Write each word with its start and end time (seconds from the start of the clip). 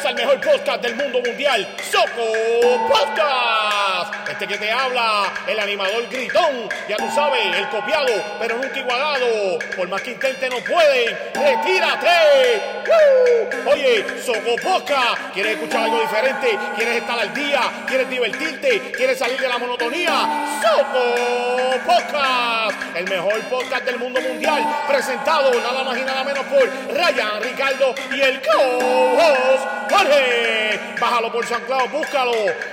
Bienvenidos 0.00 0.06
al 0.06 0.14
mejor 0.14 0.40
podcast 0.40 0.82
del 0.82 0.96
mundo 0.96 1.20
mundial, 1.20 1.76
Soco 1.90 2.88
Podcast. 2.88 4.30
Este 4.30 4.46
que 4.46 4.56
te 4.56 4.70
habla, 4.70 5.32
el 5.46 5.58
animador 5.58 6.08
gritón, 6.08 6.68
ya 6.88 6.96
tú 6.96 7.10
sabes, 7.14 7.54
el 7.54 7.68
copiado, 7.68 8.06
pero 8.38 8.56
nunca 8.56 8.78
igualado. 8.78 9.58
Por 9.76 9.88
más 9.88 10.00
que 10.00 10.12
intente 10.12 10.48
no 10.48 10.56
pueden, 10.58 11.16
retírate. 11.34 12.79
Oye, 13.66 14.04
Soco 14.24 14.56
Podcast, 14.62 15.32
¿quieres 15.34 15.54
escuchar 15.54 15.84
algo 15.84 16.00
diferente? 16.00 16.58
¿Quieres 16.76 16.96
estar 16.96 17.18
al 17.18 17.32
día? 17.34 17.60
¿Quieres 17.86 18.08
divertirte? 18.08 18.92
¿Quieres 18.96 19.18
salir 19.18 19.38
de 19.38 19.48
la 19.48 19.58
monotonía? 19.58 20.58
Soco 20.62 21.78
Podcast, 21.86 22.96
el 22.96 23.08
mejor 23.08 23.40
podcast 23.42 23.84
del 23.84 23.98
mundo 23.98 24.20
mundial, 24.20 24.64
presentado 24.88 25.52
nada 25.60 25.84
más 25.84 25.98
y 25.98 26.02
nada 26.02 26.24
menos 26.24 26.44
por 26.46 26.62
Ryan, 26.94 27.42
Ricardo 27.42 27.94
y 28.14 28.20
el 28.20 28.40
co-host 28.40 29.66
Jorge. 29.90 30.80
Bájalo 31.00 31.32
por 31.32 31.46
San 31.46 31.60
Claudio, 31.62 31.88
búscalo, 31.90 32.32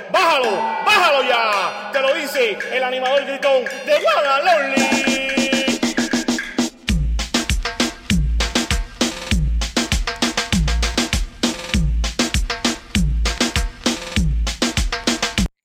bájalo, 0.09 0.51
bájalo 0.85 1.23
ya. 1.23 1.89
Te 1.91 2.01
lo 2.01 2.13
dice 2.13 2.57
el 2.71 2.83
animador 2.83 3.25
gritón 3.25 3.65
de 3.85 3.95
One 3.95 5.36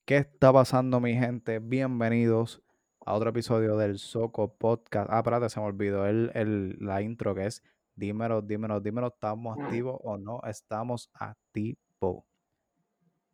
¿Qué 0.05 0.17
está 0.17 0.51
pasando, 0.51 0.99
mi 0.99 1.13
gente? 1.15 1.59
Bienvenidos 1.59 2.61
a 3.05 3.13
otro 3.13 3.29
episodio 3.29 3.77
del 3.77 3.99
Soco 3.99 4.53
Podcast. 4.55 5.09
Ah, 5.11 5.19
espérate, 5.19 5.49
se 5.49 5.59
me 5.59 5.65
olvidó 5.67 6.05
el, 6.05 6.31
el- 6.33 6.77
la 6.79 7.01
intro 7.01 7.33
que 7.35 7.45
es 7.47 7.63
Dímelo, 7.95 8.41
dímelo, 8.41 8.79
dímelo, 8.81 9.07
¿estamos 9.09 9.57
activos 9.59 9.99
o 10.03 10.17
no 10.17 10.41
estamos 10.43 11.09
activos? 11.13 12.23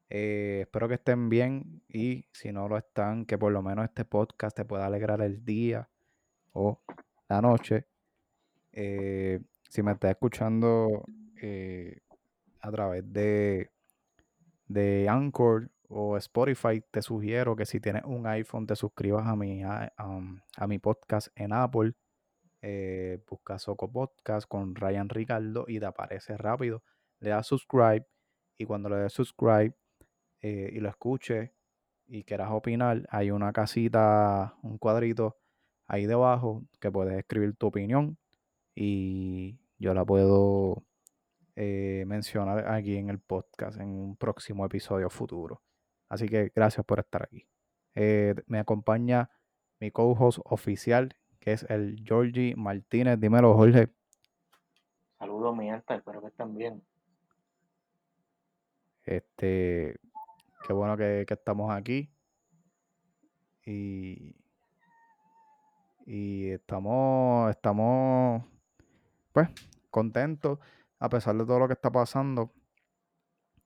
Eh, 0.10 0.60
espero 0.64 0.88
que 0.90 0.96
estén 0.96 1.30
bien 1.30 1.82
y 1.88 2.26
si 2.34 2.52
no 2.52 2.68
lo 2.68 2.78
están, 2.78 3.26
que 3.26 3.38
por 3.38 3.52
lo 3.54 3.62
menos 3.62 3.86
este 3.86 4.04
podcast 4.06 4.56
te 4.58 4.66
pueda 4.66 4.86
alegrar 4.86 5.22
el 5.22 5.46
día 5.46 5.88
o 6.54 6.82
la 7.30 7.42
noche. 7.42 7.86
Eh, 8.74 9.40
si 9.70 9.82
me 9.82 9.94
estás 9.94 10.12
escuchando 10.12 11.06
eh, 11.42 12.00
a 12.62 12.72
través 12.72 13.12
de, 13.14 13.70
de 14.68 15.08
Anchor 15.10 15.70
o 15.90 16.18
Spotify, 16.18 16.84
te 16.92 17.02
sugiero 17.02 17.56
que 17.56 17.66
si 17.66 17.80
tienes 17.80 18.04
un 18.06 18.28
iPhone 18.28 18.68
te 18.68 18.76
suscribas 18.76 19.28
a 19.28 19.36
mi, 19.36 19.64
a, 19.64 19.92
a 19.98 20.68
mi 20.68 20.80
podcast 20.80 21.30
en 21.36 21.52
Apple. 21.54 21.94
Eh, 22.62 23.24
busca 23.28 23.58
Soco 23.58 23.92
Podcast 23.92 24.48
con 24.48 24.76
Ryan 24.76 25.10
Ricardo 25.10 25.66
y 25.68 25.80
te 25.80 25.86
aparece 25.86 26.38
rápido. 26.38 26.84
Le 27.20 27.32
das 27.32 27.48
subscribe 27.48 28.06
y 28.58 28.66
cuando 28.66 28.90
le 28.90 28.98
des 28.98 29.14
subscribe 29.14 29.74
eh, 30.42 30.70
y 30.74 30.80
lo 30.80 30.90
escuches 30.90 31.52
y 32.08 32.24
quieras 32.24 32.50
opinar, 32.52 33.08
hay 33.10 33.32
una 33.32 33.54
casita, 33.54 34.56
un 34.64 34.78
cuadrito 34.78 35.38
ahí 35.88 36.06
debajo 36.06 36.64
que 36.80 36.92
puedes 36.92 37.18
escribir 37.18 37.56
tu 37.56 37.68
opinión 37.68 38.18
y 38.76 39.60
yo 39.80 39.94
la 39.94 40.06
puedo 40.06 40.84
eh, 41.56 42.04
mencionar 42.08 42.68
aquí 42.70 42.96
en 42.98 43.10
el 43.10 43.20
podcast 43.20 43.80
en 43.80 43.90
un 43.90 44.16
próximo 44.18 44.66
episodio 44.66 45.10
futuro. 45.10 45.62
Así 46.10 46.28
que 46.28 46.52
gracias 46.56 46.86
por 46.86 47.00
estar 47.00 47.24
aquí. 47.24 47.48
Eh, 47.96 48.36
me 48.48 48.60
acompaña 48.60 49.30
mi 49.80 49.92
co-host 49.92 50.40
oficial, 50.46 51.16
que 51.40 51.54
es 51.54 51.64
el 51.70 52.04
Georgie 52.04 52.56
Martínez. 52.56 53.20
Dímelo, 53.20 53.54
Jorge. 53.54 53.90
Saludos, 55.20 55.56
mi 55.56 55.66
gente, 55.66 55.96
espero 55.96 56.22
que 56.22 56.28
estén 56.28 56.56
bien. 56.56 56.84
Este, 59.04 60.00
qué 60.66 60.74
bueno 60.74 60.98
que, 60.98 61.26
que 61.28 61.34
estamos 61.34 61.72
aquí. 61.72 62.12
Y, 63.66 64.36
y 66.06 66.50
estamos, 66.50 67.52
estamos, 67.52 68.44
pues, 69.32 69.50
contentos 69.92 70.60
a 71.00 71.10
pesar 71.10 71.36
de 71.36 71.46
todo 71.46 71.60
lo 71.60 71.68
que 71.68 71.74
está 71.74 71.92
pasando. 71.92 72.52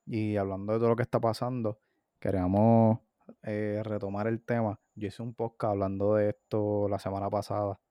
Y 0.06 0.36
hablando 0.36 0.74
de 0.74 0.80
todo 0.80 0.90
lo 0.90 0.96
que 0.96 1.04
está 1.04 1.20
pasando, 1.20 1.80
queríamos 2.24 3.00
eh, 3.42 3.82
retomar 3.84 4.28
el 4.28 4.42
tema. 4.42 4.80
Yo 4.96 5.10
hice 5.10 5.22
un 5.22 5.34
podcast 5.34 5.72
hablando 5.72 6.16
de 6.16 6.30
esto 6.30 6.88
la 6.88 6.98
semana 6.98 7.30
pasada, 7.30 7.82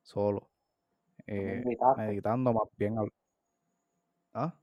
solo. 0.00 0.50
No 1.26 1.34
me 1.34 1.52
eh, 1.52 1.56
invitaste, 1.58 2.02
meditando 2.02 2.54
más 2.54 2.68
bien. 2.78 2.96
¿Ah? 4.32 4.54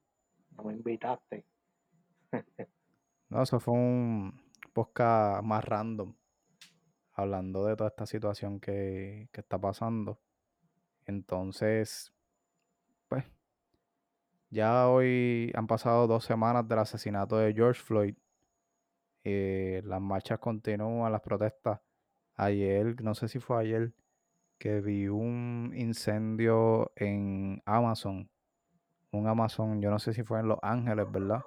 no 0.58 0.64
me 0.64 0.74
invitaste. 0.74 1.46
No, 3.30 3.44
eso 3.44 3.60
fue 3.60 3.76
un 3.76 4.42
podcast 4.74 5.44
más 5.44 5.64
random, 5.64 6.16
hablando 7.14 7.64
de 7.66 7.76
toda 7.76 7.90
esta 7.90 8.08
situación 8.08 8.60
que, 8.60 9.30
que 9.32 9.42
está 9.42 9.60
pasando. 9.60 10.20
Entonces, 11.06 12.12
pues, 13.08 13.24
ya 14.50 14.90
hoy 14.90 15.52
han 15.54 15.68
pasado 15.68 16.08
dos 16.08 16.24
semanas 16.24 16.68
del 16.68 16.80
asesinato 16.80 17.38
de 17.38 17.54
George 17.54 17.80
Floyd. 17.80 18.16
Eh, 19.24 19.82
las 19.86 20.02
marchas 20.02 20.40
continúan, 20.40 21.12
las 21.12 21.22
protestas. 21.22 21.80
Ayer, 22.36 23.02
no 23.04 23.14
sé 23.16 23.28
si 23.28 23.40
fue 23.40 23.60
ayer, 23.62 23.94
que 24.58 24.82
vi 24.82 25.08
un 25.08 25.74
incendio 25.76 26.92
en 26.96 27.62
Amazon. 27.66 28.30
Un 29.12 29.28
Amazon, 29.28 29.82
yo 29.82 29.90
no 29.90 30.00
sé 30.00 30.14
si 30.14 30.24
fue 30.24 30.40
en 30.40 30.48
Los 30.50 30.60
Ángeles, 30.62 31.12
¿verdad? 31.12 31.42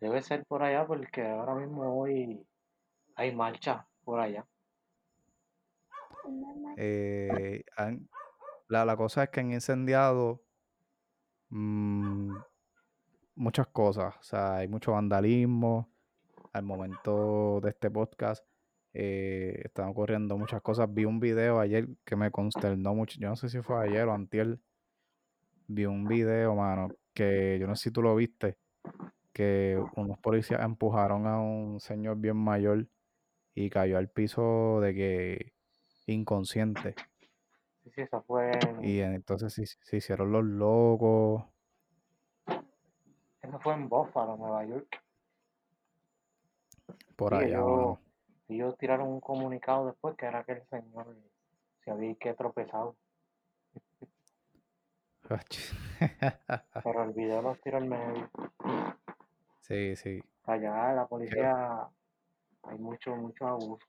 Debe 0.00 0.22
ser 0.22 0.44
por 0.46 0.62
allá 0.62 0.86
porque 0.86 1.26
ahora 1.26 1.54
mismo 1.54 1.98
hoy 1.98 2.46
hay 3.16 3.34
marcha 3.34 3.86
por 4.04 4.20
allá. 4.20 4.46
Eh, 6.76 7.64
han- 7.76 8.08
la, 8.68 8.84
la 8.84 8.96
cosa 8.96 9.24
es 9.24 9.30
que 9.30 9.40
han 9.40 9.52
incendiado 9.52 10.42
mm, 11.50 12.36
muchas 13.36 13.66
cosas. 13.68 14.14
O 14.18 14.22
sea, 14.22 14.56
hay 14.56 14.68
mucho 14.68 14.92
vandalismo. 14.92 15.88
Al 16.56 16.62
momento 16.62 17.60
de 17.60 17.68
este 17.68 17.90
podcast 17.90 18.42
eh, 18.94 19.60
están 19.62 19.88
ocurriendo 19.88 20.38
muchas 20.38 20.62
cosas. 20.62 20.88
Vi 20.90 21.04
un 21.04 21.20
video 21.20 21.60
ayer 21.60 21.86
que 22.02 22.16
me 22.16 22.30
consternó 22.30 22.94
mucho. 22.94 23.20
Yo 23.20 23.28
no 23.28 23.36
sé 23.36 23.50
si 23.50 23.60
fue 23.60 23.78
ayer 23.86 24.08
o 24.08 24.14
antier. 24.14 24.58
Vi 25.68 25.84
un 25.84 26.06
video, 26.06 26.54
mano, 26.54 26.88
que 27.12 27.58
yo 27.60 27.66
no 27.66 27.76
sé 27.76 27.84
si 27.84 27.90
tú 27.90 28.00
lo 28.00 28.16
viste, 28.16 28.56
que 29.34 29.78
unos 29.96 30.18
policías 30.18 30.62
empujaron 30.62 31.26
a 31.26 31.38
un 31.42 31.78
señor 31.78 32.16
bien 32.16 32.38
mayor 32.38 32.86
y 33.54 33.68
cayó 33.68 33.98
al 33.98 34.08
piso 34.08 34.80
de 34.80 34.94
que 34.94 35.52
inconsciente. 36.06 36.94
Sí, 37.84 37.90
sí, 37.90 38.00
eso 38.00 38.22
fue 38.22 38.52
Y 38.80 39.00
en, 39.00 39.12
entonces 39.12 39.52
se, 39.52 39.66
se 39.66 39.96
hicieron 39.98 40.32
los 40.32 40.42
locos 40.42 41.44
eso 43.46 43.60
fue 43.60 43.74
en 43.74 43.88
Buffalo, 43.88 44.36
Nueva 44.36 44.64
York. 44.64 45.05
Por 47.16 47.32
Sí, 47.32 47.34
allá, 47.34 47.58
ellos, 47.62 47.98
ellos 48.48 48.76
tiraron 48.78 49.08
un 49.08 49.20
comunicado 49.20 49.86
después 49.86 50.16
que 50.16 50.26
era 50.26 50.44
que 50.44 50.52
el 50.52 50.66
señor 50.68 51.16
se 51.84 51.90
había 51.90 52.14
que 52.16 52.34
tropezado. 52.34 52.96
Pero 56.82 57.02
el 57.04 57.12
video 57.12 57.42
los 57.42 57.60
tiró 57.60 57.78
al 57.78 57.86
medio. 57.86 58.30
Sí, 59.60 59.96
sí. 59.96 60.22
Allá 60.44 60.94
la 60.94 61.06
Qué- 61.26 61.36
policía 61.36 61.88
hay 62.62 62.78
mucho, 62.78 63.14
mucho 63.16 63.46
abuso. 63.46 63.86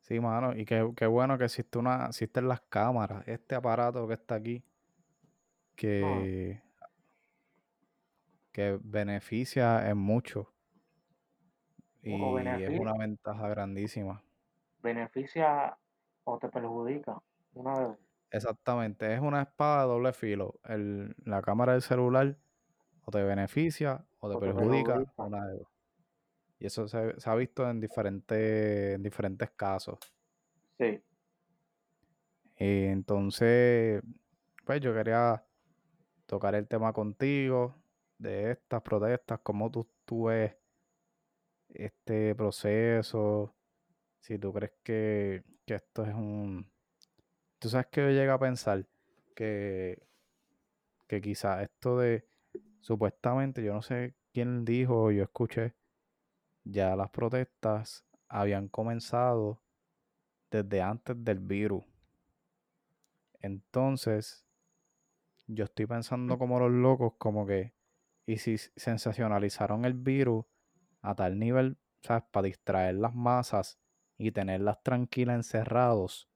Sí, 0.00 0.20
mano. 0.20 0.54
Y 0.56 0.64
qué, 0.64 0.90
qué 0.96 1.06
bueno 1.06 1.36
que 1.38 1.44
existe 1.44 1.78
una, 1.78 2.06
existen 2.06 2.48
las 2.48 2.60
cámaras. 2.62 3.26
Este 3.28 3.54
aparato 3.56 4.06
que 4.08 4.14
está 4.14 4.36
aquí, 4.36 4.62
que, 5.76 6.60
que 8.52 8.78
beneficia 8.82 9.88
en 9.88 9.98
mucho. 9.98 10.55
Y 12.06 12.62
es 12.62 12.78
una 12.80 12.92
ventaja 12.94 13.48
grandísima. 13.48 14.22
beneficia 14.82 15.76
o 16.24 16.38
te 16.38 16.48
perjudica. 16.48 17.20
Una 17.54 17.78
de 17.78 17.84
dos. 17.84 17.98
Exactamente. 18.30 19.12
Es 19.12 19.20
una 19.20 19.42
espada 19.42 19.82
de 19.82 19.88
doble 19.88 20.12
filo. 20.12 20.60
El, 20.64 21.14
la 21.24 21.42
cámara 21.42 21.72
del 21.72 21.82
celular 21.82 22.36
o 23.04 23.10
te 23.10 23.22
beneficia 23.22 24.04
o 24.20 24.28
te 24.30 24.36
o 24.36 24.40
te 24.40 24.46
perjudica, 24.46 25.02
una 25.16 25.46
de 25.46 25.58
dos. 25.58 25.68
Y 26.58 26.66
eso 26.66 26.88
se, 26.88 27.18
se 27.20 27.30
ha 27.30 27.34
visto 27.34 27.68
en 27.68 27.80
diferentes, 27.80 28.94
en 28.94 29.02
diferentes 29.02 29.50
casos. 29.50 29.98
Sí. 30.78 31.02
Y 32.58 32.84
entonces, 32.86 34.02
pues 34.64 34.80
yo 34.80 34.94
quería 34.94 35.44
tocar 36.26 36.54
el 36.54 36.66
tema 36.68 36.92
contigo 36.92 37.74
de 38.18 38.52
estas 38.52 38.82
protestas, 38.82 39.40
cómo 39.42 39.70
tú, 39.70 39.86
tú 40.04 40.24
ves 40.24 40.56
este 41.78 42.34
proceso, 42.34 43.54
si 44.20 44.38
tú 44.38 44.52
crees 44.52 44.72
que, 44.82 45.44
que 45.64 45.74
esto 45.74 46.04
es 46.04 46.14
un... 46.14 46.70
Tú 47.58 47.68
sabes 47.68 47.86
que 47.86 48.00
yo 48.02 48.10
llego 48.10 48.32
a 48.32 48.38
pensar 48.38 48.86
que, 49.34 50.02
que 51.06 51.20
quizás 51.20 51.62
esto 51.62 51.98
de 51.98 52.26
supuestamente, 52.80 53.62
yo 53.62 53.72
no 53.74 53.82
sé 53.82 54.14
quién 54.32 54.64
dijo, 54.64 55.10
yo 55.10 55.24
escuché, 55.24 55.74
ya 56.64 56.96
las 56.96 57.10
protestas 57.10 58.04
habían 58.28 58.68
comenzado 58.68 59.60
desde 60.50 60.82
antes 60.82 61.16
del 61.24 61.40
virus. 61.40 61.84
Entonces, 63.40 64.44
yo 65.46 65.64
estoy 65.64 65.86
pensando 65.86 66.38
como 66.38 66.58
los 66.58 66.70
locos, 66.70 67.14
como 67.18 67.46
que, 67.46 67.74
y 68.26 68.38
si 68.38 68.58
sensacionalizaron 68.58 69.84
el 69.84 69.94
virus 69.94 70.44
a 71.06 71.14
tal 71.14 71.38
nivel, 71.38 71.78
¿sabes? 72.02 72.24
Para 72.30 72.46
distraer 72.46 72.96
las 72.96 73.14
masas 73.14 73.78
y 74.18 74.32
tenerlas 74.32 74.82
tranquilas 74.82 75.36
encerrados, 75.36 76.28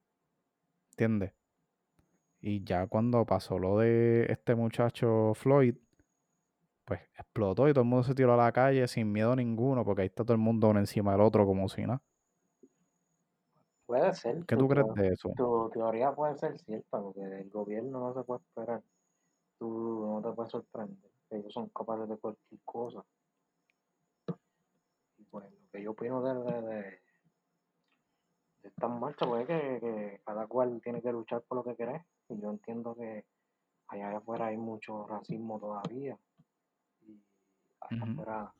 ¿entiendes? 0.92 1.34
Y 2.40 2.64
ya 2.64 2.86
cuando 2.86 3.26
pasó 3.26 3.58
lo 3.58 3.78
de 3.78 4.26
este 4.30 4.54
muchacho 4.54 5.34
Floyd, 5.34 5.74
pues 6.84 7.00
explotó 7.18 7.68
y 7.68 7.72
todo 7.72 7.82
el 7.82 7.88
mundo 7.88 8.04
se 8.04 8.14
tiró 8.14 8.34
a 8.34 8.36
la 8.36 8.52
calle 8.52 8.86
sin 8.88 9.12
miedo 9.12 9.34
ninguno, 9.36 9.84
porque 9.84 10.02
ahí 10.02 10.06
está 10.06 10.24
todo 10.24 10.34
el 10.34 10.40
mundo 10.40 10.68
uno 10.68 10.80
encima 10.80 11.12
del 11.12 11.20
otro 11.20 11.44
como 11.46 11.68
si 11.68 11.82
nada. 11.82 12.02
Puede 13.86 14.14
ser. 14.14 14.46
¿Qué 14.46 14.56
tú 14.56 14.68
crees 14.68 14.86
de 14.94 15.08
eso? 15.08 15.32
Tu 15.36 15.70
teoría 15.70 16.12
puede 16.12 16.36
ser 16.38 16.56
cierta, 16.60 17.00
porque 17.00 17.22
el 17.22 17.50
gobierno 17.50 17.98
no 17.98 18.14
se 18.14 18.22
puede 18.22 18.40
esperar. 18.40 18.82
Tú 19.58 20.06
no 20.06 20.22
te 20.22 20.34
puedes 20.34 20.52
sorprender. 20.52 21.10
Ellos 21.30 21.52
son 21.52 21.68
capaces 21.70 22.08
de 22.08 22.16
cualquier 22.16 22.60
cosa. 22.64 23.04
Pues 25.30 25.50
lo 25.50 25.70
que 25.70 25.82
yo 25.82 25.90
opino 25.92 26.22
de, 26.22 26.34
de, 26.34 26.62
de, 26.62 26.82
de 28.62 28.68
estas 28.68 28.90
marchas, 28.90 29.28
pues 29.28 29.42
es 29.42 29.46
que, 29.48 29.80
que 29.80 30.20
cada 30.24 30.46
cual 30.46 30.80
tiene 30.82 31.00
que 31.00 31.12
luchar 31.12 31.42
por 31.42 31.58
lo 31.58 31.64
que 31.64 31.76
quiere. 31.76 32.04
Y 32.28 32.40
yo 32.40 32.50
entiendo 32.50 32.94
que 32.94 33.24
allá 33.88 34.16
afuera 34.16 34.46
hay 34.46 34.56
mucho 34.56 35.06
racismo 35.06 35.58
todavía. 35.58 36.18
Y 37.02 37.20
allá 37.80 38.02
Ujú. 38.02 38.12
afuera 38.12 38.54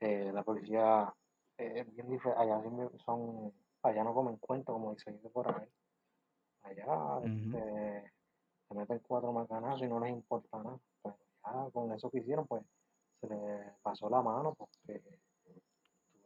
eh, 0.00 0.30
la 0.32 0.42
policía 0.42 1.14
eh, 1.58 1.72
es 1.76 1.94
bien 1.94 2.10
diferente. 2.10 2.42
Allá 2.42 2.60
siempre 2.60 2.98
son, 3.04 3.52
allá 3.82 4.04
no 4.04 4.14
comen 4.14 4.36
cuento, 4.36 4.72
como 4.72 4.94
dice 4.94 5.12
por 5.32 5.48
ahí. 5.48 5.68
Allá 6.62 7.20
este, 7.24 8.12
se 8.68 8.74
meten 8.74 8.98
cuatro 9.06 9.32
macanazos 9.32 9.82
y 9.82 9.88
no 9.88 10.00
les 10.00 10.10
importa 10.10 10.62
nada. 10.62 10.78
Pero 11.02 11.16
ya 11.44 11.70
con 11.72 11.92
eso 11.92 12.10
que 12.10 12.18
hicieron, 12.18 12.46
pues 12.46 12.64
se 13.20 13.28
les 13.28 13.74
pasó 13.82 14.08
la 14.08 14.22
mano 14.22 14.54
porque 14.54 15.20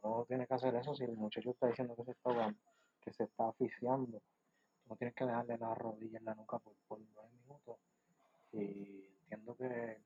no 0.03 0.25
tienes 0.27 0.47
que 0.47 0.53
hacer 0.53 0.75
eso 0.75 0.95
si 0.95 1.03
el 1.03 1.15
muchacho 1.17 1.51
está 1.51 1.67
diciendo 1.67 1.95
que 1.95 2.03
se 2.03 2.11
está 2.11 2.29
ahogando, 2.29 2.59
que 3.01 3.13
se 3.13 3.23
está 3.23 3.49
asfixiando. 3.49 4.19
Tú 4.83 4.89
no 4.89 4.95
tienes 4.95 5.15
que 5.15 5.25
dejarle 5.25 5.57
la 5.57 5.75
rodilla 5.75 6.19
en 6.19 6.25
la 6.25 6.35
nuca 6.35 6.57
por, 6.59 6.73
por 6.87 6.99
nueve 6.99 7.29
minutos. 7.43 7.77
Y 8.51 9.05
entiendo 9.23 9.55
que 9.55 10.01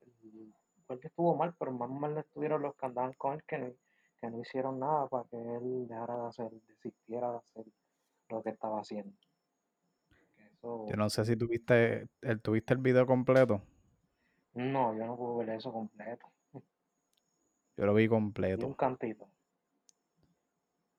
el 0.00 0.52
guardia 0.86 1.08
estuvo 1.08 1.36
mal, 1.36 1.54
pero 1.58 1.72
más 1.72 1.88
mal 1.90 2.14
le 2.14 2.20
estuvieron 2.20 2.62
los 2.62 2.74
que 2.74 2.86
andaban 2.86 3.12
con 3.14 3.34
él 3.34 3.44
que 3.46 3.58
no, 3.58 3.72
que 4.20 4.30
no 4.30 4.40
hicieron 4.40 4.78
nada 4.78 5.06
para 5.08 5.24
que 5.28 5.36
él 5.36 5.86
dejara 5.88 6.16
de 6.16 6.28
hacer, 6.28 6.50
desistiera 6.68 7.30
de 7.30 7.38
hacer 7.38 7.64
lo 8.28 8.42
que 8.42 8.50
estaba 8.50 8.80
haciendo. 8.80 9.16
Que 10.36 10.46
eso, 10.46 10.86
Yo 10.88 10.96
no 10.96 11.08
sé 11.08 11.24
si 11.24 11.36
tuviste 11.36 12.08
el, 12.22 12.40
tuviste 12.42 12.74
el 12.74 12.80
video 12.80 13.06
completo. 13.06 13.62
no, 14.54 14.94
yo 14.94 15.06
no 15.06 15.16
pude 15.16 15.46
ver 15.46 15.56
eso 15.56 15.72
completo. 15.72 16.26
Yo 17.80 17.86
lo 17.86 17.94
vi 17.94 18.04
Y 18.04 18.08
completo. 18.08 18.66
un 18.66 18.74
cantito. 18.74 19.28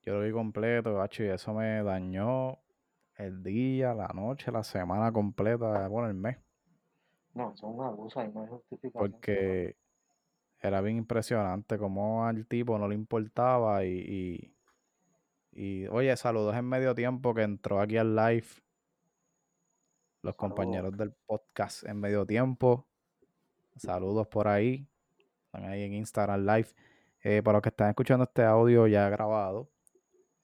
Yo 0.02 0.14
lo 0.14 0.20
vi 0.22 0.32
completo, 0.32 0.94
gacho, 0.96 1.24
y 1.24 1.28
eso 1.28 1.54
me 1.54 1.82
dañó 1.82 2.58
el 3.16 3.42
día, 3.42 3.94
la 3.94 4.08
noche, 4.08 4.50
la 4.52 4.64
semana 4.64 5.12
completa, 5.12 5.88
bueno, 5.88 6.08
el 6.08 6.14
mes. 6.14 6.38
No, 7.34 7.52
eso 7.52 7.68
es 7.68 7.74
un 7.74 7.84
abuso 7.84 8.22
y 8.24 8.28
no 8.32 8.42
hay 8.42 8.48
justificación. 8.48 9.02
Porque 9.10 9.76
era 10.60 10.80
bien 10.82 10.98
impresionante 10.98 11.78
cómo 11.78 12.26
al 12.26 12.46
tipo 12.46 12.78
no 12.78 12.88
le 12.88 12.94
importaba 12.94 13.84
y, 13.84 14.54
y, 15.52 15.84
y, 15.84 15.86
oye, 15.88 16.16
saludos 16.16 16.56
en 16.56 16.66
medio 16.66 16.94
tiempo 16.94 17.34
que 17.34 17.42
entró 17.42 17.80
aquí 17.80 17.96
al 17.98 18.14
live. 18.16 18.46
Los 20.22 20.36
Saludos. 20.36 20.36
compañeros 20.36 20.96
del 20.96 21.12
podcast 21.26 21.84
en 21.84 22.00
medio 22.00 22.26
tiempo. 22.26 22.88
Saludos 23.76 24.28
por 24.28 24.48
ahí. 24.48 24.88
Están 25.52 25.68
ahí 25.68 25.82
en 25.82 25.92
Instagram 25.92 26.46
Live. 26.46 26.68
Eh, 27.22 27.42
para 27.42 27.56
los 27.58 27.62
que 27.62 27.68
están 27.68 27.90
escuchando 27.90 28.24
este 28.24 28.42
audio 28.42 28.86
ya 28.86 29.10
grabado, 29.10 29.70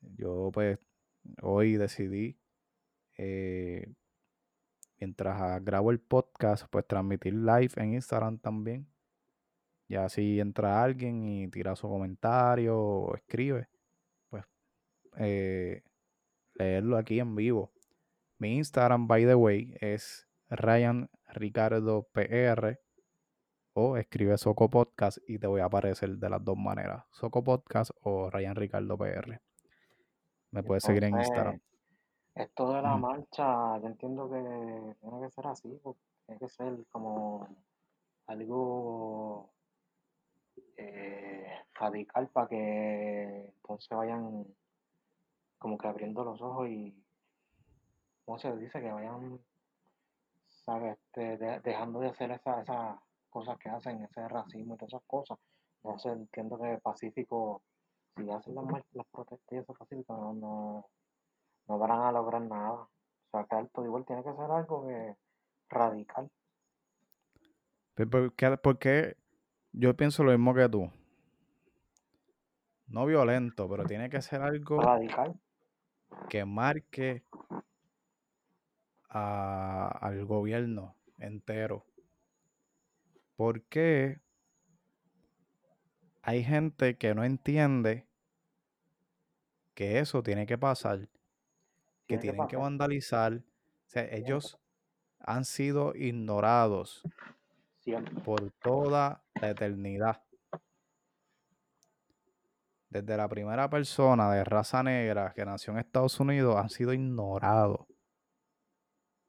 yo 0.03 0.51
pues 0.53 0.79
hoy 1.41 1.77
decidí, 1.77 2.39
eh, 3.17 3.91
mientras 5.01 5.65
grabo 5.65 5.93
el 5.93 5.99
podcast, 5.99 6.67
pues 6.69 6.87
transmitir 6.87 7.33
live 7.33 7.71
en 7.77 7.95
Instagram 7.95 8.39
también. 8.39 8.87
Ya 9.89 10.11
si 10.11 10.41
entra 10.41 10.83
alguien 10.83 11.25
y 11.25 11.49
tira 11.49 11.75
su 11.75 11.89
comentario 11.89 12.79
o 12.79 13.17
escribe, 13.17 13.67
pues 14.29 14.45
eh, 15.17 15.85
leerlo 16.53 16.99
aquí 16.99 17.19
en 17.19 17.35
vivo. 17.35 17.73
Mi 18.37 18.57
Instagram, 18.59 19.09
by 19.09 19.25
the 19.25 19.35
way, 19.35 19.75
es 19.81 20.29
Ryan 20.51 21.09
Ricardo 21.29 22.07
PR 22.13 22.79
o 23.81 23.97
escribe 23.97 24.37
Soco 24.39 24.69
Podcast 24.69 25.19
y 25.29 25.39
te 25.39 25.47
voy 25.47 25.61
a 25.61 25.67
aparecer 25.67 26.17
de 26.17 26.29
las 26.29 26.45
dos 26.45 26.57
maneras, 26.57 27.05
Soco 27.13 27.45
Podcast 27.45 27.93
o 28.03 28.29
Ryan 28.29 28.57
Ricardo 28.57 28.99
PR. 28.99 29.41
Me 30.51 30.63
puedes 30.65 30.83
seguir 30.83 31.05
en 31.05 31.15
Instagram. 31.21 31.61
Esto 32.35 32.73
de 32.73 32.83
la 32.83 32.97
marcha, 32.97 33.79
yo 33.79 33.87
entiendo 33.87 34.29
que 34.29 34.97
tiene 35.01 35.21
que 35.21 35.31
ser 35.31 35.47
así, 35.47 35.79
porque 35.83 36.01
tiene 36.27 36.39
que 36.41 36.49
ser 36.49 36.77
como 36.91 37.47
algo 38.27 39.51
eh, 40.77 41.47
radical 41.75 42.29
para 42.29 42.49
que 42.49 43.53
entonces 43.57 43.89
vayan 43.97 44.45
como 45.59 45.79
que 45.79 45.87
abriendo 45.89 46.25
los 46.25 46.41
ojos 46.41 46.69
y, 46.69 46.95
¿cómo 48.25 48.39
se 48.39 48.57
dice? 48.57 48.81
Que 48.81 48.91
vayan, 48.91 49.41
¿sabes? 50.49 50.97
Este, 50.99 51.37
de- 51.37 51.61
dejando 51.61 52.01
de 52.01 52.09
hacer 52.09 52.31
esa- 52.33 52.61
esas 52.63 52.97
cosas 53.29 53.57
que 53.59 53.69
hacen, 53.69 54.03
ese 54.03 54.27
racismo 54.29 54.75
y 54.75 54.79
todas 54.79 54.93
esas 54.95 55.07
cosas. 55.07 55.39
No 55.85 55.99
sé, 55.99 56.11
entiendo 56.11 56.59
que 56.59 56.79
Pacífico, 56.83 57.63
si 58.17 58.29
hacen 58.31 58.55
las, 58.55 58.65
las 58.93 59.07
protestas 59.07 59.53
y 59.53 59.57
eso 59.57 59.75
Pacífico, 59.75 60.13
no, 60.17 60.33
no, 60.35 60.87
no 61.69 61.79
van 61.79 61.91
a 61.93 62.13
lograr 62.13 62.43
nada. 62.43 62.73
O 62.73 62.89
sea, 63.31 63.45
que 63.45 63.57
alto 63.57 63.85
igual 63.85 64.05
tiene 64.07 64.23
que 64.23 64.33
ser 64.33 64.51
algo 64.51 64.87
que 64.87 65.17
radical. 65.69 66.31
Pero 67.95 68.11
¿Por 68.11 68.33
qué, 68.35 68.57
por 68.57 68.79
qué 68.79 69.17
yo 69.73 69.95
pienso 69.97 70.25
lo 70.25 70.31
mismo 70.33 70.55
que 70.55 70.69
tú? 70.69 70.91
No 72.87 73.05
violento, 73.05 73.69
pero 73.69 73.85
tiene 73.85 74.09
que 74.09 74.23
ser 74.23 74.41
algo 74.41 74.81
Radical. 74.81 75.39
que 76.31 76.45
marque 76.45 77.23
a- 79.11 79.89
al 80.01 80.25
gobierno 80.25 80.95
entero. 81.19 81.85
Porque 83.39 84.21
hay 86.23 86.43
gente 86.43 86.99
que 86.99 87.15
no 87.15 87.23
entiende 87.23 88.09
que 89.75 90.01
eso 90.01 90.25
tiene 90.25 90.45
que 90.45 90.59
pasar, 90.59 91.09
que 92.09 92.19
Tiene 92.19 92.21
que 92.21 92.31
tienen 92.31 92.49
que 92.49 92.57
vandalizar. 92.57 93.35
O 93.35 93.91
sea, 93.91 94.09
ellos 94.11 94.59
han 95.21 95.45
sido 95.45 95.95
ignorados 95.95 97.05
Siempre. 97.79 98.13
por 98.25 98.51
toda 98.61 99.23
la 99.41 99.51
eternidad. 99.51 100.21
Desde 102.91 103.17
la 103.17 103.29
primera 103.29 103.71
persona 103.71 104.33
de 104.33 104.43
raza 104.43 104.83
negra 104.83 105.33
que 105.33 105.45
nació 105.45 105.75
en 105.75 105.79
Estados 105.79 106.19
Unidos 106.19 106.57
han 106.57 106.71
sido 106.71 106.93
ignorados. 106.93 107.87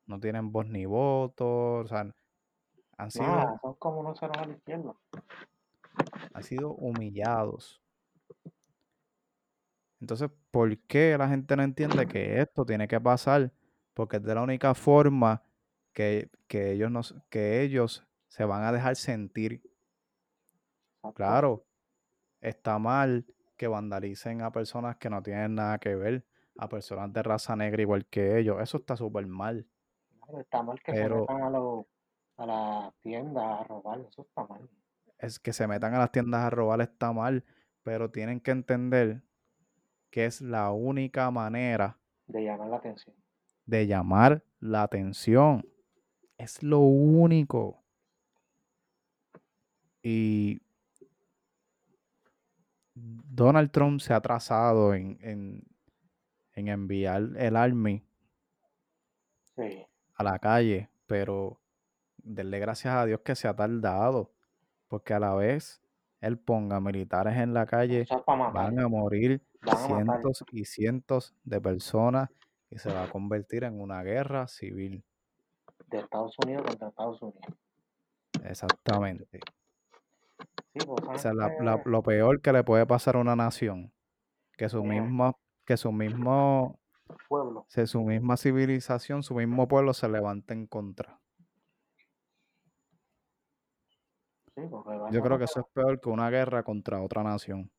No 0.07 0.19
tienen 0.19 0.51
voz 0.51 0.65
ni 0.65 0.87
voto, 0.87 1.73
o 1.73 1.87
sea, 1.87 2.11
han 2.99 3.11
sido, 3.11 3.59
son 3.61 3.73
como 3.75 4.01
unos 4.01 4.19
ceros 4.19 4.37
a 4.37 4.45
la 4.45 4.53
izquierda. 4.53 4.93
han 6.33 6.43
sido 6.43 6.71
humillados. 6.73 7.81
Entonces, 10.01 10.29
¿por 10.51 10.77
qué 10.79 11.17
la 11.17 11.27
gente 11.27 11.55
no 11.55 11.63
entiende 11.63 12.05
que 12.07 12.39
esto 12.41 12.65
tiene 12.65 12.87
que 12.87 12.99
pasar? 13.01 13.51
Porque 13.93 14.17
es 14.17 14.23
de 14.23 14.35
la 14.35 14.41
única 14.41 14.73
forma 14.73 15.43
que, 15.93 16.29
que 16.47 16.71
ellos, 16.71 16.91
no, 16.91 16.99
s- 17.01 17.15
que 17.29 17.61
ellos 17.61 18.05
se 18.27 18.45
van 18.45 18.63
a 18.63 18.71
dejar 18.71 18.95
sentir. 18.95 19.61
Claro, 21.15 21.65
está 22.41 22.79
mal 22.79 23.25
que 23.57 23.67
vandalicen 23.67 24.41
a 24.41 24.51
personas 24.51 24.97
que 24.97 25.09
no 25.09 25.21
tienen 25.23 25.55
nada 25.55 25.79
que 25.79 25.95
ver, 25.95 26.25
a 26.57 26.69
personas 26.69 27.11
de 27.11 27.23
raza 27.23 27.55
negra 27.55 27.81
igual 27.81 28.05
que 28.05 28.39
ellos. 28.39 28.61
Eso 28.61 28.77
está 28.77 28.95
súper 28.95 29.25
mal. 29.27 29.65
Está 30.37 30.61
mal 30.63 30.79
que 30.81 30.93
se 30.93 31.01
Pero 31.01 31.21
metan 31.21 31.43
a, 31.43 31.49
los 31.49 31.85
a 32.39 32.45
las 32.45 32.93
tiendas 33.01 33.43
a 33.43 33.63
robar, 33.65 33.99
eso 34.01 34.21
está 34.23 34.45
mal. 34.47 34.69
es 35.17 35.39
que 35.39 35.51
se 35.53 35.67
metan 35.67 35.93
a 35.93 35.99
las 35.99 36.11
tiendas 36.11 36.41
a 36.41 36.49
robar 36.49 36.81
está 36.81 37.11
mal, 37.13 37.43
pero 37.83 38.09
tienen 38.09 38.39
que 38.39 38.51
entender 38.51 39.21
que 40.09 40.25
es 40.25 40.41
la 40.41 40.71
única 40.71 41.29
manera 41.31 41.97
De 42.27 42.43
llamar 42.43 42.69
la 42.69 42.77
atención. 42.77 43.15
de 43.65 43.85
llamar 43.87 44.43
la 44.59 44.83
atención. 44.83 45.65
Es 46.37 46.63
lo 46.63 46.79
único. 46.79 47.83
Y 50.01 50.61
Donald 52.95 53.71
Trump 53.71 53.99
se 53.99 54.13
ha 54.13 54.17
atrasado 54.17 54.93
en, 54.93 55.17
en, 55.21 55.63
en 56.53 56.67
enviar 56.69 57.29
el 57.37 57.55
Army 57.55 58.03
Sí. 59.55 59.85
a 60.15 60.23
la 60.23 60.39
calle, 60.39 60.89
pero 61.05 61.58
denle 62.29 62.59
gracias 62.59 62.93
a 62.95 63.05
Dios 63.05 63.21
que 63.21 63.35
se 63.35 63.47
ha 63.47 63.55
tardado, 63.55 64.31
porque 64.87 65.13
a 65.13 65.19
la 65.19 65.33
vez 65.33 65.81
él 66.21 66.37
ponga 66.37 66.79
militares 66.79 67.37
en 67.37 67.53
la 67.53 67.65
calle, 67.65 68.05
van 68.53 68.79
a 68.79 68.87
morir 68.87 69.41
Van 69.61 69.75
a 69.75 69.79
matar. 69.79 69.87
cientos 70.21 70.43
y 70.51 70.65
cientos 70.65 71.35
de 71.43 71.59
personas 71.61 72.29
y 72.69 72.77
se 72.77 72.93
va 72.93 73.03
a 73.03 73.09
convertir 73.09 73.63
en 73.63 73.79
una 73.81 74.03
guerra 74.03 74.47
civil. 74.47 75.03
De 75.87 75.99
Estados 75.99 76.35
Unidos 76.45 76.65
contra 76.67 76.89
Estados 76.89 77.21
Unidos. 77.21 77.41
Exactamente. 78.43 79.39
Sí, 80.73 80.85
pues 80.85 81.01
O 81.07 81.17
sea, 81.17 81.33
la- 81.33 81.49
gente- 81.49 81.63
la- 81.63 81.81
lo 81.83 82.03
peor 82.03 82.41
que 82.41 82.53
le 82.53 82.63
puede 82.63 82.85
pasar 82.85 83.15
a 83.15 83.19
una 83.19 83.35
nación, 83.35 83.91
que 84.57 84.69
su 84.69 84.83
mismo, 84.83 85.37
que 85.65 85.77
su 85.77 85.91
mismo, 85.91 86.79
pueblo. 87.27 87.65
se- 87.69 87.87
su 87.87 88.01
misma 88.03 88.37
civilización, 88.37 89.23
su 89.23 89.33
mismo 89.35 89.67
pueblo 89.67 89.93
se 89.93 90.07
levante 90.07 90.53
en 90.53 90.67
contra. 90.67 91.19
Sí, 94.55 94.61
Yo 95.11 95.21
creo 95.21 95.37
que 95.37 95.45
eso 95.45 95.59
es 95.61 95.65
peor 95.73 95.99
que 95.99 96.09
una 96.09 96.29
guerra 96.29 96.63
contra 96.63 97.01
otra 97.01 97.23
nación. 97.23 97.71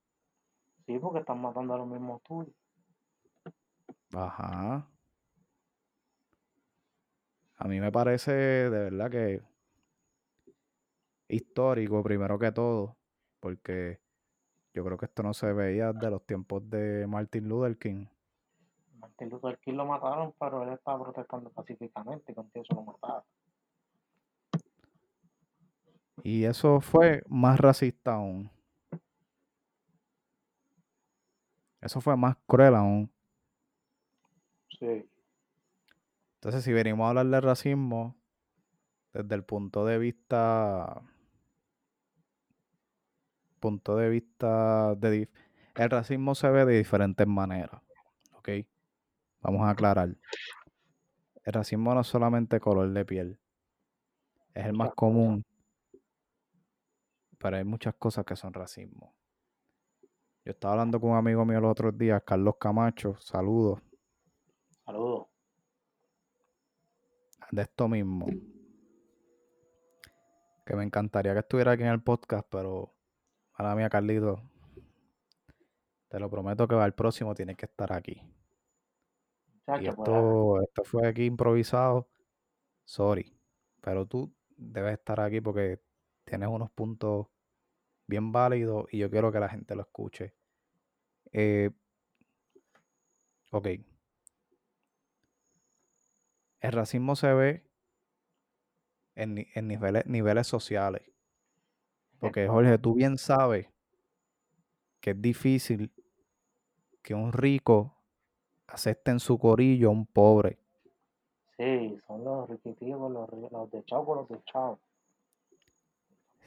Sí, 0.87 0.99
porque 0.99 1.21
están 1.21 1.41
matando 1.41 1.75
a 1.75 1.79
los 1.79 1.89
mismos 1.89 2.23
tuyos. 2.23 2.55
Ajá. 4.12 4.89
A 7.57 7.69
mí 7.69 7.79
me 7.79 7.93
parece 7.93 8.33
de 8.33 8.71
verdad 8.71 9.11
que 9.11 9.43
histórico, 11.29 12.03
primero 12.03 12.39
que 12.39 12.53
todo, 12.53 12.97
porque 13.39 14.00
yo 14.73 14.85
creo 14.85 14.99
que 14.99 15.07
esto 15.07 15.23
no 15.23 15.35
se 15.35 15.53
veía 15.53 15.93
de 15.93 16.11
los 16.11 16.25
tiempos 16.25 16.69
de 16.69 17.07
Martin 17.07 17.49
Luther 17.49 17.79
King. 17.79 18.07
Martin 18.99 19.29
Luther 19.31 19.59
King 19.59 19.75
lo 19.75 19.87
mataron, 19.87 20.35
pero 20.39 20.62
él 20.62 20.73
estaba 20.73 21.05
protestando 21.05 21.50
pacíficamente 21.50 22.33
y 22.33 22.35
contigo 22.35 22.65
se 22.65 22.75
lo 22.75 22.83
mataron. 22.83 23.23
Y 26.23 26.45
eso 26.45 26.81
fue 26.81 27.23
más 27.29 27.59
racista 27.59 28.15
aún. 28.15 28.50
Eso 31.81 32.00
fue 32.00 32.17
más 32.17 32.37
cruel 32.47 32.75
aún. 32.75 33.11
Sí. 34.79 35.09
Entonces, 36.35 36.65
si 36.65 36.73
venimos 36.73 37.05
a 37.05 37.09
hablar 37.11 37.27
de 37.27 37.41
racismo 37.41 38.17
desde 39.12 39.35
el 39.35 39.45
punto 39.45 39.85
de 39.85 39.99
vista 39.99 41.03
punto 43.61 43.97
de 43.97 44.09
vista 44.09 44.95
de 44.95 45.29
el 45.77 45.91
racismo 45.91 46.35
se 46.35 46.49
ve 46.50 46.65
de 46.65 46.79
diferentes 46.79 47.27
maneras, 47.27 47.81
¿ok? 48.33 48.49
Vamos 49.43 49.62
a 49.62 49.71
aclarar. 49.71 50.17
El 51.45 51.53
racismo 51.53 51.95
no 51.95 52.00
es 52.00 52.07
solamente 52.07 52.59
color 52.59 52.91
de 52.91 53.05
piel, 53.05 53.39
es 54.55 54.67
el 54.67 54.73
más 54.73 54.93
común, 54.95 55.45
pero 57.40 57.56
hay 57.56 57.64
muchas 57.64 57.94
cosas 57.94 58.25
que 58.26 58.37
son 58.37 58.52
racismo. 58.52 59.14
Yo 60.44 60.52
estaba 60.52 60.75
hablando 60.75 61.00
con 61.00 61.11
un 61.11 61.16
amigo 61.16 61.44
mío 61.47 61.61
los 61.61 61.70
otros 61.70 61.97
días, 61.97 62.23
Carlos 62.25 62.56
Camacho, 62.61 63.16
saludos, 63.18 63.80
Saludos. 64.85 65.26
de 67.50 67.62
esto 67.62 67.88
mismo. 67.88 68.26
Que 70.66 70.76
me 70.76 70.85
encantaría 70.85 71.32
que 71.32 71.40
estuviera 71.40 71.73
aquí 71.73 71.82
en 71.82 71.88
el 71.88 72.02
podcast, 72.02 72.47
pero 72.50 72.92
a 73.54 73.62
la 73.62 73.75
mía, 73.75 73.88
Carlito, 73.88 74.42
te 76.09 76.20
lo 76.20 76.28
prometo 76.30 76.68
que 76.68 76.75
al 76.75 76.94
próximo 76.94 77.35
tiene 77.35 77.56
que 77.56 77.66
estar 77.66 77.92
aquí. 77.92 78.20
Y 79.66 79.70
Muchachos, 79.70 79.94
pues, 79.97 80.09
esto, 80.09 80.62
esto 80.62 80.85
fue 80.85 81.09
aquí 81.09 81.25
improvisado. 81.25 82.09
Sorry. 82.85 83.35
Pero 83.80 84.06
tú 84.06 84.35
debes 84.56 84.92
estar 84.94 85.20
aquí 85.20 85.40
porque 85.40 85.80
tienes 86.25 86.49
unos 86.49 86.71
puntos 86.71 87.29
bien 88.07 88.33
válidos 88.33 88.87
y 88.93 88.99
yo 88.99 89.11
quiero 89.11 89.33
que 89.33 89.41
la 89.41 89.49
gente 89.49 89.75
lo 89.77 89.83
escuche. 89.83 90.35
Eh, 91.33 91.71
ok. 93.53 93.69
El 96.61 96.73
racismo 96.73 97.17
se 97.17 97.35
ve 97.35 97.65
en, 99.15 99.35
ni- 99.35 99.47
en 99.55 99.69
niveles, 99.69 100.05
niveles 100.07 100.49
sociales. 100.49 101.03
Porque 102.19 102.47
Jorge, 102.47 102.79
tú 102.79 102.95
bien 102.95 103.19
sabes 103.19 103.67
que 105.00 105.11
es 105.11 105.21
difícil 105.21 105.91
que 107.03 107.15
un 107.15 107.33
rico 107.33 107.97
acepte 108.69 109.11
en 109.11 109.21
su 109.21 109.39
corillo 109.39 109.89
a 109.89 109.93
un 109.93 110.07
pobre. 110.07 110.59
Sí, 111.57 111.97
son 112.09 112.25
los 112.25 112.49
riquitivos, 112.49 113.12
los, 113.12 113.29
los 113.53 113.71
de 113.71 113.85
chavo 113.85 114.15
los 114.17 114.29
de 114.29 114.43
chavo. 114.45 114.81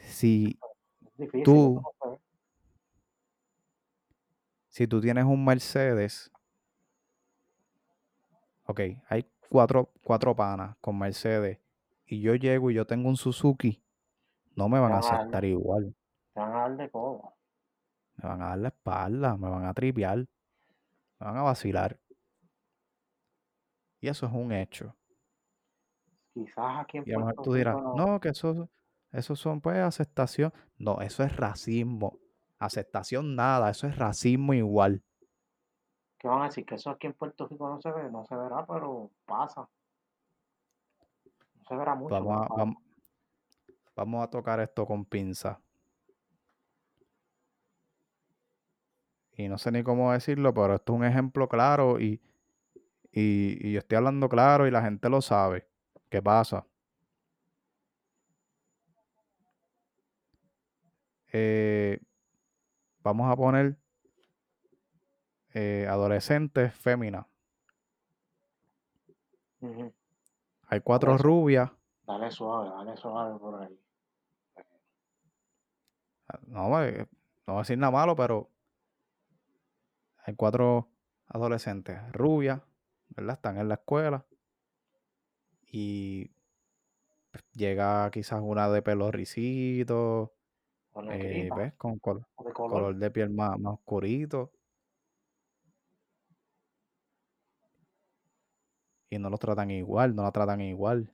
Si, 0.05 0.57
difícil. 1.17 1.43
Tú- 1.43 1.81
no 2.03 2.19
si 4.69 4.87
tú 4.87 4.99
tienes 4.99 5.23
un 5.25 5.45
Mercedes, 5.45 6.31
ok, 8.65 8.79
hay 9.07 9.25
cuatro, 9.47 9.91
cuatro 10.03 10.35
panas 10.35 10.75
con 10.81 10.97
Mercedes 10.97 11.59
y 12.07 12.21
yo 12.21 12.33
llego 12.33 12.71
y 12.71 12.73
yo 12.73 12.87
tengo 12.87 13.07
un 13.07 13.15
Suzuki, 13.15 13.83
no 14.55 14.67
me 14.69 14.79
van 14.79 14.93
a 14.93 14.97
aceptar 14.97 15.45
igual. 15.45 15.93
Te 16.33 16.39
van 16.39 16.53
a 16.53 16.59
dar 16.61 16.77
de 16.77 16.89
todo. 16.89 17.33
Me 18.15 18.29
van 18.29 18.41
a 18.41 18.47
dar 18.47 18.57
la 18.57 18.67
espalda, 18.69 19.37
me 19.37 19.49
van 19.49 19.65
a 19.65 19.73
tripear, 19.75 20.17
me 20.17 20.27
van 21.19 21.37
a 21.37 21.43
vacilar. 21.43 21.99
Y 24.01 24.07
eso 24.07 24.25
es 24.25 24.33
un 24.33 24.51
hecho. 24.51 24.95
Quizás 26.33 26.79
aquí 26.79 26.97
en 26.97 27.03
Y 27.05 27.11
a 27.11 27.13
lo 27.13 27.19
mejor 27.19 27.35
Puerto 27.35 27.51
tú 27.51 27.53
dirás, 27.55 27.75
no, 27.93 28.19
que 28.19 28.29
eso, 28.29 28.69
eso 29.13 29.35
son 29.35 29.61
pues 29.61 29.77
aceptación. 29.77 30.51
No, 30.77 30.99
eso 31.01 31.23
es 31.23 31.35
racismo. 31.37 32.17
Aceptación 32.57 33.35
nada, 33.35 33.69
eso 33.69 33.87
es 33.87 33.95
racismo 33.95 34.53
igual. 34.53 35.03
¿Qué 36.17 36.27
van 36.27 36.41
a 36.41 36.45
decir? 36.45 36.65
Que 36.65 36.75
eso 36.75 36.89
aquí 36.89 37.07
en 37.07 37.13
Puerto 37.13 37.47
Rico 37.47 37.69
no 37.69 37.79
se 37.79 37.91
ve, 37.91 38.09
no 38.09 38.25
se 38.25 38.35
verá, 38.35 38.65
pero 38.65 39.11
pasa. 39.25 39.69
No 41.55 41.63
se 41.67 41.75
verá 41.75 41.93
mucho. 41.93 42.15
Vamos 42.15 42.47
a, 42.49 42.73
vamos 43.95 44.23
a 44.23 44.29
tocar 44.29 44.59
esto 44.59 44.85
con 44.85 45.05
pinza. 45.05 45.59
Y 49.35 49.47
no 49.47 49.57
sé 49.57 49.71
ni 49.71 49.83
cómo 49.83 50.11
decirlo, 50.11 50.53
pero 50.53 50.75
esto 50.75 50.93
es 50.93 50.99
un 50.99 51.05
ejemplo 51.05 51.47
claro 51.47 51.99
y, 51.99 52.21
y, 53.11 53.67
y 53.67 53.73
yo 53.73 53.79
estoy 53.79 53.97
hablando 53.97 54.27
claro 54.29 54.65
y 54.67 54.71
la 54.71 54.81
gente 54.81 55.09
lo 55.09 55.21
sabe. 55.21 55.67
¿Qué 56.09 56.21
pasa? 56.21 56.65
Eh, 61.33 61.99
vamos 62.99 63.31
a 63.31 63.35
poner 63.35 63.75
eh, 65.53 65.87
adolescentes 65.89 66.73
féminas. 66.75 67.25
Hay 70.67 70.81
cuatro 70.81 71.17
rubias. 71.17 71.71
Dale 72.05 72.29
suave, 72.29 72.69
dale 72.69 72.95
suave 72.95 73.39
por 73.39 73.61
ahí. 73.61 73.79
No, 76.47 76.83
eh, 76.83 77.07
no 77.47 77.53
voy 77.53 77.55
a 77.55 77.59
decir 77.59 77.77
nada 77.77 77.91
malo, 77.91 78.15
pero 78.15 78.49
hay 80.25 80.35
cuatro 80.35 80.89
adolescentes 81.27 81.99
rubias, 82.11 82.61
¿verdad? 83.09 83.35
Están 83.35 83.57
en 83.57 83.69
la 83.69 83.75
escuela 83.75 84.25
y 85.71 86.31
pues, 87.31 87.43
llega 87.53 88.09
quizás 88.11 88.41
una 88.41 88.69
de 88.69 88.83
pelo 88.83 89.11
ricito, 89.11 90.33
Con 90.93 91.11
eh, 91.11 91.49
¿ves? 91.55 91.73
Con 91.73 91.97
col- 91.97 92.23
de 92.45 92.53
color. 92.53 92.71
color 92.71 92.95
de 92.95 93.09
piel 93.11 93.31
más, 93.31 93.59
más 93.59 93.73
oscurito. 93.73 94.51
Y 99.09 99.17
no 99.17 99.29
los 99.29 99.39
tratan 99.39 99.71
igual, 99.71 100.15
no 100.15 100.23
la 100.23 100.31
tratan 100.31 100.61
igual. 100.61 101.11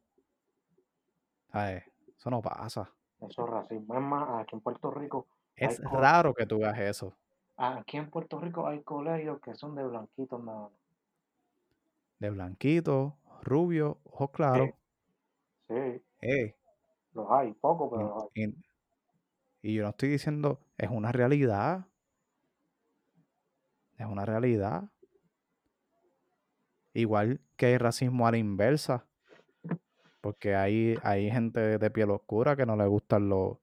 ¿Sabes? 1.51 1.83
Eso 2.17 2.29
no 2.29 2.41
pasa. 2.41 2.91
Eso 3.21 3.43
es 3.45 3.49
racismo. 3.49 3.95
Es 3.95 4.01
más, 4.01 4.41
aquí 4.41 4.55
en 4.55 4.61
Puerto 4.61 4.91
Rico, 4.91 5.27
Es 5.55 5.79
raro 5.81 6.33
que 6.33 6.45
tú 6.45 6.59
veas 6.59 6.77
eso. 6.79 7.13
aquí 7.57 7.97
en 7.97 8.09
Puerto 8.09 8.39
Rico 8.39 8.67
hay 8.67 8.81
colegios 8.83 9.39
que 9.41 9.55
son 9.55 9.75
de 9.75 9.85
blanquitos 9.85 10.43
nada 10.43 10.63
más. 10.63 10.71
De 12.19 12.29
blanquito, 12.29 13.15
rubio, 13.41 13.99
ojos 14.03 14.31
claros. 14.31 14.69
Sí, 15.69 16.03
los 17.13 17.31
hay, 17.31 17.53
poco, 17.53 17.89
pero 17.89 18.03
los 18.09 18.23
hay. 18.35 18.53
Y, 19.61 19.75
yo 19.75 19.83
no 19.83 19.89
estoy 19.89 20.09
diciendo, 20.09 20.59
es 20.77 20.89
una 20.89 21.11
realidad. 21.11 21.87
Es 23.97 24.05
una 24.05 24.25
realidad. 24.25 24.89
Igual 26.93 27.41
que 27.55 27.67
hay 27.67 27.77
racismo 27.77 28.27
a 28.27 28.31
la 28.31 28.37
inversa. 28.37 29.05
Porque 30.21 30.55
hay, 30.55 30.97
hay 31.03 31.31
gente 31.31 31.77
de 31.77 31.91
piel 31.91 32.11
oscura 32.11 32.55
que 32.55 32.65
no 32.65 32.75
le 32.75 32.85
gustan 32.87 33.29
los, 33.29 33.57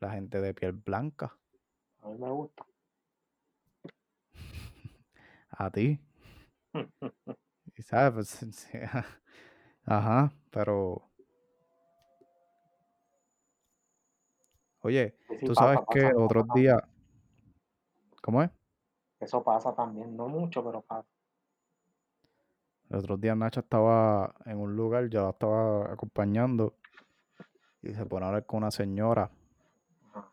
la 0.00 0.12
gente 0.12 0.40
de 0.40 0.54
piel 0.54 0.72
blanca. 0.72 1.36
A 2.02 2.08
mí 2.08 2.18
me 2.18 2.30
gusta. 2.30 2.66
A 5.50 5.70
ti. 5.70 6.00
Y 7.78 7.82
sabes, 7.82 8.38
pues, 8.40 8.68
ajá, 9.84 10.32
pero 10.50 11.07
oye, 14.88 15.14
Sí, 15.28 15.46
tú 15.46 15.54
sabes 15.54 15.78
pasa, 15.80 15.92
que 15.92 16.02
pasa, 16.02 16.18
otros 16.18 16.46
días, 16.54 16.82
¿cómo 18.22 18.42
es? 18.42 18.50
Eso 19.20 19.42
pasa 19.42 19.74
también, 19.74 20.16
no 20.16 20.28
mucho, 20.28 20.64
pero 20.64 20.82
pasa. 20.82 21.08
El 22.90 22.96
otro 22.96 23.16
día 23.18 23.34
Nacha 23.34 23.60
estaba 23.60 24.34
en 24.46 24.58
un 24.58 24.74
lugar, 24.74 25.08
yo 25.08 25.22
la 25.24 25.30
estaba 25.30 25.92
acompañando 25.92 26.74
y 27.82 27.92
se 27.92 28.06
pone 28.06 28.24
a 28.24 28.28
hablar 28.28 28.46
con 28.46 28.58
una 28.58 28.70
señora 28.70 29.30
Ajá. 30.14 30.32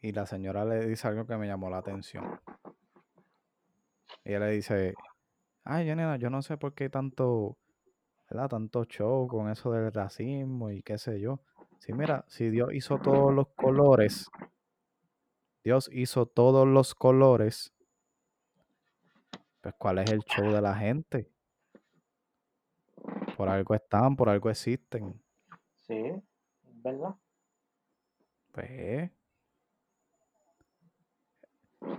y 0.00 0.12
la 0.12 0.26
señora 0.26 0.64
le 0.64 0.86
dice 0.86 1.06
algo 1.06 1.26
que 1.26 1.36
me 1.36 1.46
llamó 1.46 1.70
la 1.70 1.78
atención. 1.78 2.40
Ella 4.24 4.40
le 4.40 4.50
dice, 4.50 4.94
ay, 5.62 5.86
nena, 5.86 6.16
yo 6.16 6.28
no 6.28 6.42
sé 6.42 6.56
por 6.56 6.74
qué 6.74 6.90
tanto, 6.90 7.56
¿verdad? 8.28 8.48
Tanto 8.48 8.84
show 8.84 9.28
con 9.28 9.48
eso 9.48 9.70
del 9.70 9.92
racismo 9.92 10.70
y 10.70 10.82
qué 10.82 10.98
sé 10.98 11.20
yo. 11.20 11.40
Sí, 11.78 11.92
mira, 11.92 12.24
si 12.28 12.50
Dios 12.50 12.72
hizo 12.72 12.98
todos 12.98 13.32
los 13.32 13.48
colores, 13.54 14.28
Dios 15.62 15.88
hizo 15.92 16.26
todos 16.26 16.66
los 16.66 16.94
colores, 16.94 17.74
pues 19.60 19.74
¿cuál 19.78 19.98
es 19.98 20.10
el 20.10 20.20
show 20.20 20.52
de 20.52 20.60
la 20.60 20.74
gente? 20.74 21.30
Por 23.36 23.48
algo 23.48 23.74
están, 23.74 24.16
por 24.16 24.28
algo 24.28 24.50
existen. 24.50 25.20
Sí, 25.76 26.22
¿verdad? 26.62 27.16
Pues, 28.52 29.10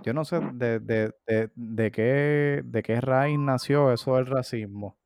yo 0.02 0.12
no 0.12 0.24
sé 0.24 0.40
de, 0.54 0.80
de, 0.80 1.14
de, 1.26 1.50
de 1.54 1.90
qué, 1.90 2.62
de 2.64 2.82
qué 2.82 3.00
raíz 3.00 3.38
nació 3.38 3.92
eso 3.92 4.16
del 4.16 4.26
racismo. 4.26 4.98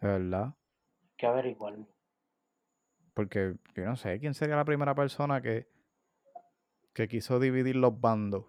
De 0.00 0.08
verdad. 0.08 0.54
Hay 1.02 1.14
que 1.16 1.26
averiguarlo. 1.26 1.93
Porque 3.14 3.54
yo 3.74 3.84
no 3.84 3.96
sé 3.96 4.18
quién 4.20 4.34
sería 4.34 4.56
la 4.56 4.64
primera 4.64 4.94
persona 4.94 5.40
que, 5.40 5.68
que 6.94 7.08
quiso 7.08 7.38
dividir 7.38 7.76
los 7.76 8.00
bandos. 8.00 8.46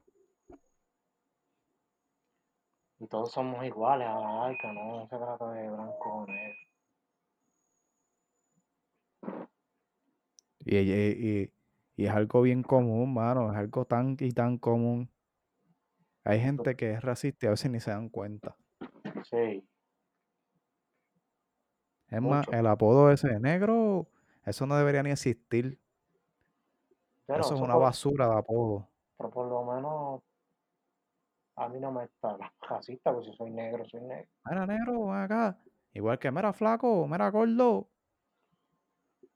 Y 2.99 3.07
todos 3.07 3.31
somos 3.31 3.63
iguales 3.65 4.07
a 4.07 4.19
la 4.19 4.45
arca, 4.47 4.73
no 4.73 5.07
se 5.09 5.17
trata 5.17 5.51
de 5.53 5.69
blanco 5.69 6.09
o 6.09 6.25
negro. 6.27 6.55
Y, 10.65 10.77
y, 10.77 10.91
y- 10.91 11.53
y 11.97 12.05
es 12.07 12.11
algo 12.11 12.41
bien 12.41 12.61
común, 12.63 13.13
mano. 13.13 13.51
Es 13.51 13.57
algo 13.57 13.85
tan 13.85 14.17
y 14.19 14.31
tan 14.31 14.57
común. 14.57 15.09
Hay 16.25 16.41
gente 16.41 16.75
que 16.75 16.91
es 16.91 17.01
racista 17.01 17.45
y 17.45 17.47
a 17.47 17.51
veces 17.51 17.71
ni 17.71 17.79
se 17.79 17.91
dan 17.91 18.09
cuenta. 18.09 18.57
Sí, 19.29 19.65
Es 22.09 22.21
más, 22.21 22.47
el 22.51 22.65
apodo 22.67 23.11
ese 23.11 23.27
de 23.29 23.39
negro, 23.39 24.07
eso 24.45 24.65
no 24.65 24.77
debería 24.77 25.03
ni 25.03 25.11
existir. 25.11 25.79
Pero 27.25 27.41
Eso 27.41 27.55
es 27.55 27.61
una 27.61 27.73
por, 27.73 27.83
basura 27.83 28.27
de 28.27 28.37
apodo. 28.37 28.87
pero 29.17 29.31
por 29.31 29.47
lo 29.47 29.63
menos 29.63 30.21
a 31.55 31.69
mí 31.69 31.79
no 31.79 31.91
me 31.91 32.03
está 32.03 32.37
racista, 32.61 33.11
porque 33.13 33.31
si 33.31 33.37
soy 33.37 33.49
negro, 33.51 33.85
soy 33.85 34.01
negro. 34.01 34.29
Mira, 34.49 34.67
negro, 34.67 35.07
ven 35.07 35.15
acá. 35.17 35.57
Igual 35.93 36.19
que, 36.19 36.29
mira, 36.31 36.53
flaco, 36.53 37.07
mira, 37.07 37.29
gordo, 37.29 37.89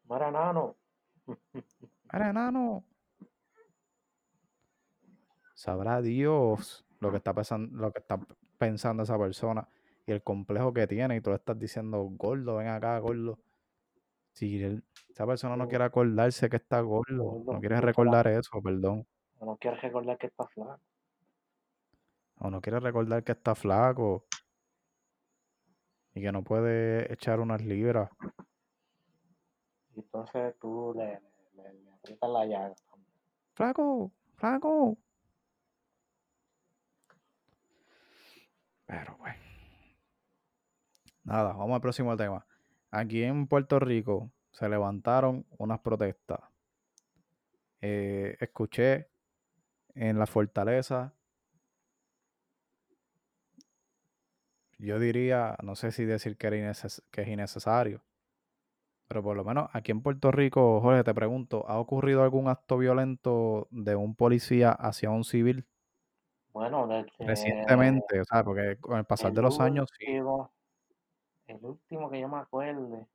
Mira, 0.10 0.30
enano. 0.30 0.76
mira, 2.14 2.30
enano. 2.30 2.84
Sabrá 5.54 6.02
Dios 6.02 6.86
lo 7.00 7.12
que 7.12 7.18
está 7.18 7.34
pensando, 7.34 7.76
lo 7.78 7.92
que 7.92 8.00
está 8.00 8.20
pensando 8.58 9.04
esa 9.04 9.18
persona 9.18 9.68
y 10.06 10.12
el 10.12 10.24
complejo 10.24 10.74
que 10.74 10.88
tiene. 10.88 11.16
Y 11.16 11.22
tú 11.22 11.30
le 11.30 11.38
estás 11.38 11.58
diciendo, 11.58 12.04
gordo, 12.04 12.58
ven 12.58 12.68
acá, 12.68 12.98
gordo. 13.00 13.40
Si 14.40 14.64
esa 15.10 15.28
persona 15.28 15.58
no 15.58 15.68
quiere 15.68 15.84
acordarse 15.84 16.50
que 16.50 16.56
está 16.56 16.80
gordo, 16.80 17.44
no 17.46 17.60
quiere 17.60 17.82
recordar 17.82 18.26
eso, 18.28 18.62
perdón. 18.64 19.06
o 19.38 19.46
no 19.46 19.58
quieres 19.58 19.82
recordar 19.82 20.18
que 20.18 20.28
está 20.28 20.48
flaco. 20.48 20.80
O 22.38 22.50
no 22.50 22.62
quiere 22.62 22.80
recordar 22.80 23.22
que 23.22 23.34
está 23.34 23.54
flaco 23.54 24.24
y 26.14 26.22
que 26.22 26.32
no 26.32 26.42
puede 26.42 27.12
echar 27.12 27.42
unas 27.42 27.62
libras. 27.62 28.10
Y 29.94 30.00
entonces 30.00 30.56
tú 30.62 30.94
le, 30.96 31.20
le, 31.62 31.74
le 31.74 31.92
aprietas 31.92 32.30
la 32.30 32.46
llaga. 32.46 32.76
Flaco, 33.56 34.14
flaco. 34.38 34.98
Pero 38.86 39.18
pues. 39.18 39.36
Nada, 41.26 41.52
vamos 41.52 41.76
al 41.76 41.82
próximo 41.82 42.16
tema. 42.16 42.46
Aquí 42.92 43.24
en 43.24 43.48
Puerto 43.48 43.80
Rico 43.80 44.32
se 44.52 44.70
levantaron 44.70 45.48
unas 45.58 45.80
protestas. 45.80 46.42
Eh, 47.82 48.38
escuché 48.40 49.10
en 49.96 50.20
la 50.20 50.28
fortaleza. 50.28 51.16
Yo 54.80 54.98
diría, 54.98 55.56
no 55.62 55.76
sé 55.76 55.92
si 55.92 56.06
decir 56.06 56.36
que, 56.36 56.48
era 56.48 56.56
inneces- 56.58 57.04
que 57.12 57.22
es 57.22 57.28
innecesario, 57.28 58.04
pero 59.08 59.24
por 59.24 59.36
lo 59.36 59.44
menos 59.44 59.70
aquí 59.74 59.92
en 59.92 60.02
Puerto 60.02 60.32
Rico, 60.32 60.80
Jorge, 60.82 61.04
te 61.04 61.14
pregunto, 61.14 61.66
¿ha 61.68 61.80
ocurrido 61.80 62.24
algún 62.24 62.48
acto 62.48 62.78
violento 62.78 63.68
de 63.72 63.96
un 63.96 64.16
policía 64.16 64.72
hacia 64.72 65.10
un 65.10 65.24
civil 65.24 65.66
Bueno, 66.54 66.88
desde 66.88 67.12
recientemente? 67.20 68.22
O 68.22 68.26
sea, 68.26 68.44
porque 68.44 68.78
con 68.80 68.98
el 69.00 69.06
pasar 69.06 69.30
el 69.30 69.36
de 69.36 69.42
los 69.42 69.60
años, 69.60 69.90
último, 70.00 70.52
el 71.50 71.66
último 71.66 72.10
que 72.10 72.20
yo 72.20 72.28
me 72.28 72.38
acuerde 72.38 73.06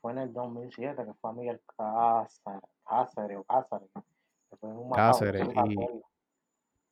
fue 0.00 0.12
en 0.12 0.18
el 0.18 0.32
2007, 0.32 1.04
que 1.04 1.14
fue 1.14 1.30
a 1.30 1.32
Miguel 1.32 1.60
Cáceres, 1.76 2.62
Cáceres 2.84 3.38
o 3.38 3.44
Cáceres, 3.44 3.88
que 4.48 4.56
fue 4.56 4.70
en 4.70 4.76
un 4.76 4.90
Cáceres 4.90 5.48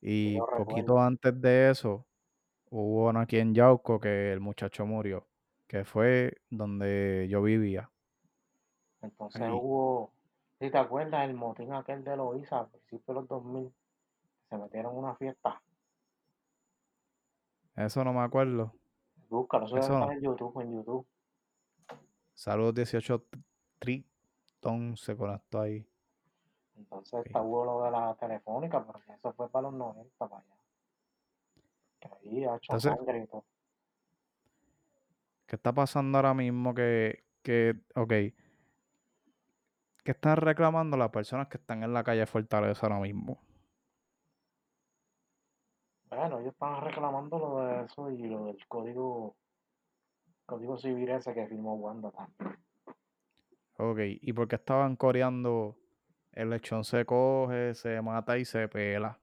y, 0.01 0.37
poquito 0.37 0.65
recuerdo. 0.65 0.99
antes 1.01 1.41
de 1.41 1.69
eso 1.71 2.05
hubo 2.69 3.09
uno 3.09 3.19
aquí 3.19 3.37
en 3.37 3.53
Yauco 3.53 3.99
que 3.99 4.31
el 4.31 4.39
muchacho 4.39 4.85
murió, 4.85 5.27
que 5.67 5.83
fue 5.83 6.37
donde 6.49 7.27
yo 7.29 7.41
vivía. 7.41 7.89
Entonces 9.01 9.41
Ahí. 9.41 9.51
hubo, 9.51 10.11
si 10.59 10.69
te 10.69 10.77
acuerdas, 10.77 11.27
el 11.27 11.35
motín 11.35 11.73
aquel 11.73 12.03
de 12.03 12.15
Loíza 12.15 12.59
a 12.59 12.67
principios 12.67 13.07
de 13.07 13.13
los 13.13 13.27
2000, 13.27 13.73
se 14.49 14.57
metieron 14.57 14.93
en 14.93 14.99
una 14.99 15.15
fiesta. 15.15 15.61
Eso 17.75 18.03
no 18.03 18.13
me 18.13 18.21
acuerdo. 18.21 18.73
Búscalo, 19.29 19.65
eso 19.65 19.77
Eso 19.77 19.99
no. 19.99 20.11
en 20.11 20.21
YouTube, 20.21 20.61
en 20.61 20.73
YouTube. 20.73 21.07
Saludos 22.33 22.75
18 22.75 23.25
Triton 23.79 24.97
se 24.97 25.15
conectó 25.15 25.61
ahí. 25.61 25.85
Entonces 26.77 27.25
está 27.25 27.41
hubo 27.41 27.65
lo 27.65 27.83
de 27.83 27.91
la 27.91 28.15
telefónica, 28.15 28.83
pero 28.85 28.99
que 29.01 29.11
eso 29.11 29.33
fue 29.33 29.49
para 29.49 29.63
los 29.63 29.73
90, 29.73 30.27
para 30.27 30.41
allá. 30.41 30.55
Que 31.99 32.07
ahí 32.07 32.45
ha 32.45 32.55
hecho 32.55 32.73
Entonces, 32.73 32.93
sangre 32.95 33.23
y 33.23 33.27
todo. 33.27 33.43
¿qué 35.45 35.55
está 35.55 35.73
pasando 35.73 36.17
ahora 36.17 36.33
mismo? 36.33 36.73
Que, 36.73 37.25
que, 37.41 37.75
ok, 37.95 38.09
¿qué 38.09 38.33
están 40.05 40.37
reclamando 40.37 40.95
las 40.95 41.09
personas 41.09 41.47
que 41.47 41.57
están 41.57 41.83
en 41.83 41.93
la 41.93 42.03
calle 42.03 42.25
Fortaleza 42.25 42.85
ahora 42.85 42.99
mismo? 42.99 43.41
Bueno, 46.19 46.39
ellos 46.39 46.51
estaban 46.51 46.83
reclamando 46.83 47.39
lo 47.39 47.59
de 47.61 47.85
eso 47.85 48.11
y 48.11 48.27
lo 48.27 48.47
del 48.47 48.67
código, 48.67 49.37
código 50.45 50.77
civil 50.77 51.09
ese 51.11 51.33
que 51.33 51.47
firmó 51.47 51.75
Wanda 51.75 52.11
también. 52.11 52.59
Ok, 53.77 53.99
¿y 54.19 54.33
por 54.33 54.49
qué 54.49 54.57
estaban 54.57 54.97
coreando 54.97 55.77
el 56.33 56.49
lechón 56.49 56.83
se 56.83 57.05
coge, 57.05 57.73
se 57.73 58.01
mata 58.01 58.37
y 58.37 58.43
se 58.43 58.67
pela? 58.67 59.17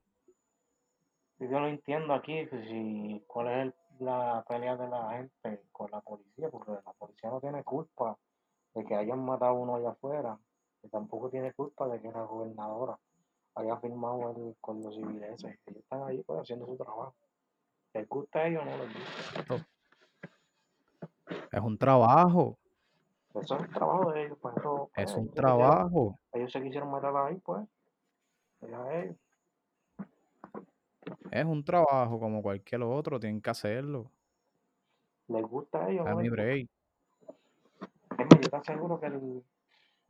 Yo 1.38 1.60
no 1.60 1.68
entiendo 1.68 2.14
aquí 2.14 2.46
que 2.46 2.62
si, 2.66 3.22
cuál 3.26 3.48
es 3.48 3.56
el- 3.66 3.74
la 3.98 4.42
pelea 4.48 4.78
de 4.78 4.88
la 4.88 5.10
gente 5.18 5.64
con 5.72 5.90
la 5.90 6.00
policía, 6.00 6.48
porque 6.48 6.72
la 6.72 6.92
policía 6.94 7.28
no 7.28 7.42
tiene 7.42 7.62
culpa 7.62 8.16
de 8.74 8.86
que 8.86 8.94
hayan 8.94 9.22
matado 9.22 9.50
a 9.50 9.60
uno 9.60 9.76
allá 9.76 9.90
afuera, 9.90 10.38
y 10.82 10.88
tampoco 10.88 11.28
tiene 11.28 11.52
culpa 11.52 11.88
de 11.88 12.00
que 12.00 12.10
la 12.10 12.22
gobernadora 12.22 12.98
haya 13.56 13.76
firmado 13.78 14.30
el 14.36 14.56
código 14.60 14.92
civil 14.92 15.22
ese. 15.24 15.58
Ellos 15.66 15.82
están 15.82 16.02
ahí 16.04 16.22
pues 16.22 16.40
haciendo 16.40 16.66
su 16.66 16.76
trabajo. 16.76 17.14
¿Les 17.94 18.08
gusta 18.08 18.40
a 18.40 18.46
ellos 18.46 18.62
o 18.62 18.64
no 18.66 18.76
les 18.76 18.94
gusta? 18.94 19.66
Es 21.50 21.60
un 21.60 21.78
trabajo, 21.78 22.58
Eso 23.34 23.56
es 23.56 23.62
el 23.62 23.70
trabajo 23.70 24.12
de 24.12 24.26
ellos, 24.26 24.38
pues 24.40 24.56
eso, 24.56 24.90
pues, 24.94 25.08
es 25.08 25.10
ellos 25.10 25.18
un 25.18 25.24
se 25.24 25.30
quisieron, 25.30 25.58
trabajo. 25.58 26.18
ellos 26.32 26.52
se 26.52 26.62
quisieron 26.62 26.92
meter 26.92 27.16
ahí, 27.16 27.36
pues, 27.36 27.66
allá 28.62 29.02
ellos. 29.02 29.16
Es 31.30 31.44
un 31.44 31.64
trabajo 31.64 32.20
como 32.20 32.42
cualquier 32.42 32.82
otro, 32.82 33.18
tienen 33.18 33.40
que 33.40 33.50
hacerlo. 33.50 34.10
¿Les 35.28 35.42
gusta 35.42 35.84
a 35.84 35.90
ellos 35.90 36.06
A 36.06 36.14
mi 36.14 36.28
break. 36.28 36.68
Yo 38.18 38.50
te 38.50 38.56
aseguro 38.56 39.00
que 39.00 39.06
el, 39.06 39.14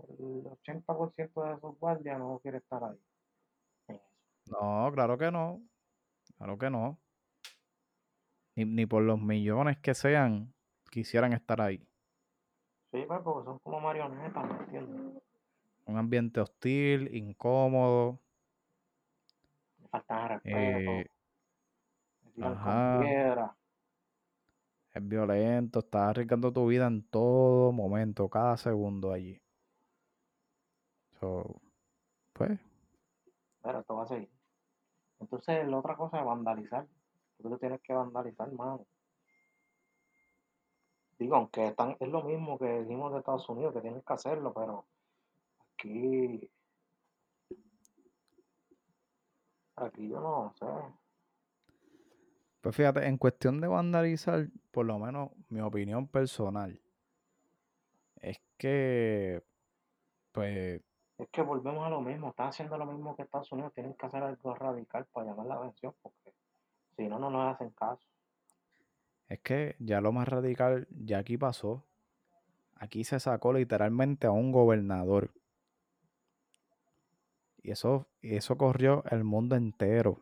el 0.09 0.45
80% 0.65 1.43
de 1.45 1.55
esos 1.55 1.79
guardias 1.79 2.19
no 2.19 2.39
quiere 2.41 2.59
estar 2.59 2.83
ahí. 2.85 2.99
No, 4.47 4.91
claro 4.93 5.19
que 5.19 5.31
no. 5.31 5.63
Claro 6.37 6.59
que 6.59 6.71
no. 6.71 6.99
Ni, 8.55 8.65
ni 8.65 8.87
por 8.87 9.03
los 9.03 9.21
millones 9.21 9.79
que 9.79 9.95
sean, 9.95 10.55
quisieran 10.91 11.33
estar 11.33 11.61
ahí. 11.61 11.87
Sí, 12.93 13.05
pues, 13.07 13.21
porque 13.23 13.45
son 13.45 13.59
como 13.59 13.81
marionetas, 13.81 14.45
¿me 14.45 14.65
entiendes? 14.65 15.23
Un 15.87 15.97
ambiente 15.99 16.41
hostil, 16.41 17.15
incómodo. 17.15 18.21
Le 19.79 19.89
faltan 19.89 20.29
respeto, 20.29 20.59
eh, 20.59 21.07
ajá. 22.41 23.01
piedra. 23.01 23.57
es 24.95 25.09
violento, 25.09 25.81
estás 25.81 26.09
arriesgando 26.11 26.53
tu 26.53 26.67
vida 26.67 26.87
en 26.87 27.03
todo 27.09 27.71
momento, 27.73 28.29
cada 28.31 28.57
segundo 28.57 29.13
allí. 29.13 29.41
So, 31.21 31.61
pues, 32.33 32.59
Pero 33.63 33.81
esto 33.81 33.97
va 33.97 34.05
a 34.05 34.07
seguir. 34.07 34.36
Entonces, 35.21 35.67
la 35.67 35.79
otra 35.79 35.97
cosa 35.97 36.19
es 36.19 36.25
vandalizar. 36.25 36.87
Tú 37.39 37.49
lo 37.49 37.59
tienes 37.59 37.81
que 37.83 37.93
vandalizar, 37.93 38.51
mano. 38.53 38.87
Digo, 41.19 41.37
aunque 41.37 41.69
están, 41.69 41.97
es 41.99 42.09
lo 42.09 42.23
mismo 42.23 42.59
que 42.59 42.83
dijimos 42.83 43.13
de 43.13 43.19
Estados 43.19 43.49
Unidos, 43.49 43.73
que 43.73 43.81
tienes 43.81 44.05
que 44.05 44.13
hacerlo, 44.13 44.53
pero 44.53 44.87
aquí, 45.73 46.51
aquí 49.77 50.09
yo 50.09 50.21
no 50.21 50.53
sé. 50.59 50.67
pues 52.61 52.77
fíjate, 52.77 53.07
en 53.07 53.17
cuestión 53.17 53.61
de 53.61 53.69
vandalizar, 53.69 54.49
por 54.71 54.85
lo 54.85 54.99
menos 54.99 55.31
mi 55.49 55.61
opinión 55.61 56.07
personal, 56.07 56.83
es 58.21 58.39
que, 58.59 59.43
pues, 60.33 60.83
Es 61.19 61.29
que 61.31 61.43
volvemos 61.43 61.87
a 61.87 61.91
lo 61.91 62.01
mismo, 62.01 62.31
están 62.31 62.49
haciendo 62.49 62.77
lo 62.77 62.87
mismo 62.87 63.17
que 63.17 63.23
Estados 63.23 63.51
Unidos, 63.53 63.73
tienen 63.73 63.95
que 63.95 64.07
hacer 64.07 64.23
algo 64.23 64.55
radical 64.55 65.07
para 65.07 65.27
llamar 65.27 65.47
la 65.47 65.55
atención, 65.57 65.95
porque 66.03 66.35
si 66.97 67.09
no, 67.09 67.19
no 67.19 67.31
nos 67.31 67.55
hacen 67.55 67.71
caso. 67.71 68.07
es 69.29 69.41
que 69.41 69.77
ya 69.79 70.01
lo 70.01 70.13
más 70.13 70.29
radical 70.29 70.87
ya 70.91 71.19
aquí 71.19 71.39
pasó. 71.39 71.85
Aquí 72.75 73.05
se 73.05 73.19
sacó 73.19 73.55
literalmente 73.55 74.27
a 74.27 74.31
un 74.31 74.53
gobernador. 74.53 75.31
Y 77.63 77.71
eso, 77.71 78.07
y 78.21 78.37
eso 78.37 78.57
corrió 78.59 79.03
el 79.11 79.25
mundo 79.25 79.57
entero. 79.57 80.21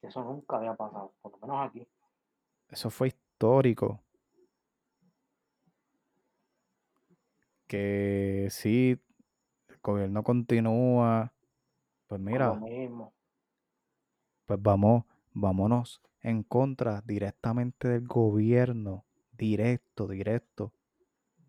Eso 0.00 0.24
nunca 0.24 0.56
había 0.56 0.74
pasado, 0.74 1.12
por 1.20 1.32
lo 1.32 1.38
menos 1.38 1.68
aquí. 1.68 1.86
Eso 2.70 2.88
fue 2.90 3.08
histórico. 3.08 4.00
Que 7.68 8.46
el 8.46 8.50
gobierno 9.82 10.22
continúa, 10.22 11.34
pues 12.08 12.20
mira, 12.20 12.60
mismo. 12.60 13.12
pues 14.46 14.60
vamos, 14.62 15.04
vámonos 15.32 16.02
en 16.20 16.42
contra 16.44 17.00
directamente 17.02 17.88
del 17.88 18.06
gobierno. 18.06 19.06
Directo, 19.32 20.06
directo. 20.06 20.72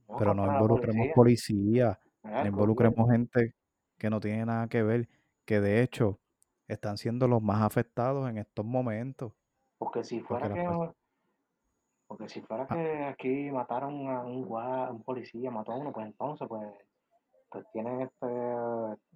No, 0.08 0.19
Pero 0.19 0.34
no 0.34 0.48
involucremos 0.48 1.10
policía. 1.10 1.13
policía, 1.13 2.00
Mira, 2.24 2.46
no 2.46 2.50
involucremos 2.50 3.10
gobierno. 3.10 3.10
gente 3.10 3.56
que 3.98 4.10
no 4.10 4.19
tiene 4.19 4.46
nada 4.46 4.67
que 4.69 4.84
ver, 4.84 5.10
que 5.46 5.62
de 5.62 5.82
hecho 5.84 6.22
están 6.67 6.98
siendo 6.98 7.28
los 7.28 7.41
más 7.41 7.62
afectados 7.63 8.30
en 8.30 8.38
estos 8.39 8.65
momentos. 8.65 9.34
Porque 9.78 10.04
si 10.04 10.19
Porque 10.28 10.48
fuera 10.48 10.50
las 10.50 10.60
que, 10.60 10.63
personas... 10.63 10.96
porque 12.08 12.30
si 12.30 12.41
fuera 12.41 12.67
Ah, 12.69 12.76
que 12.76 13.04
aquí 13.06 13.52
mataron 13.52 14.08
a 14.10 14.22
un 14.24 14.43
guardia, 14.46 14.91
un 14.91 15.04
policía, 15.04 15.52
mató 15.52 15.72
a 15.74 15.78
uno, 15.78 15.91
pues 15.91 16.06
entonces, 16.08 16.48
pues, 16.48 16.62
pues 17.54 17.66
tienen 17.72 18.02
este, 18.02 18.28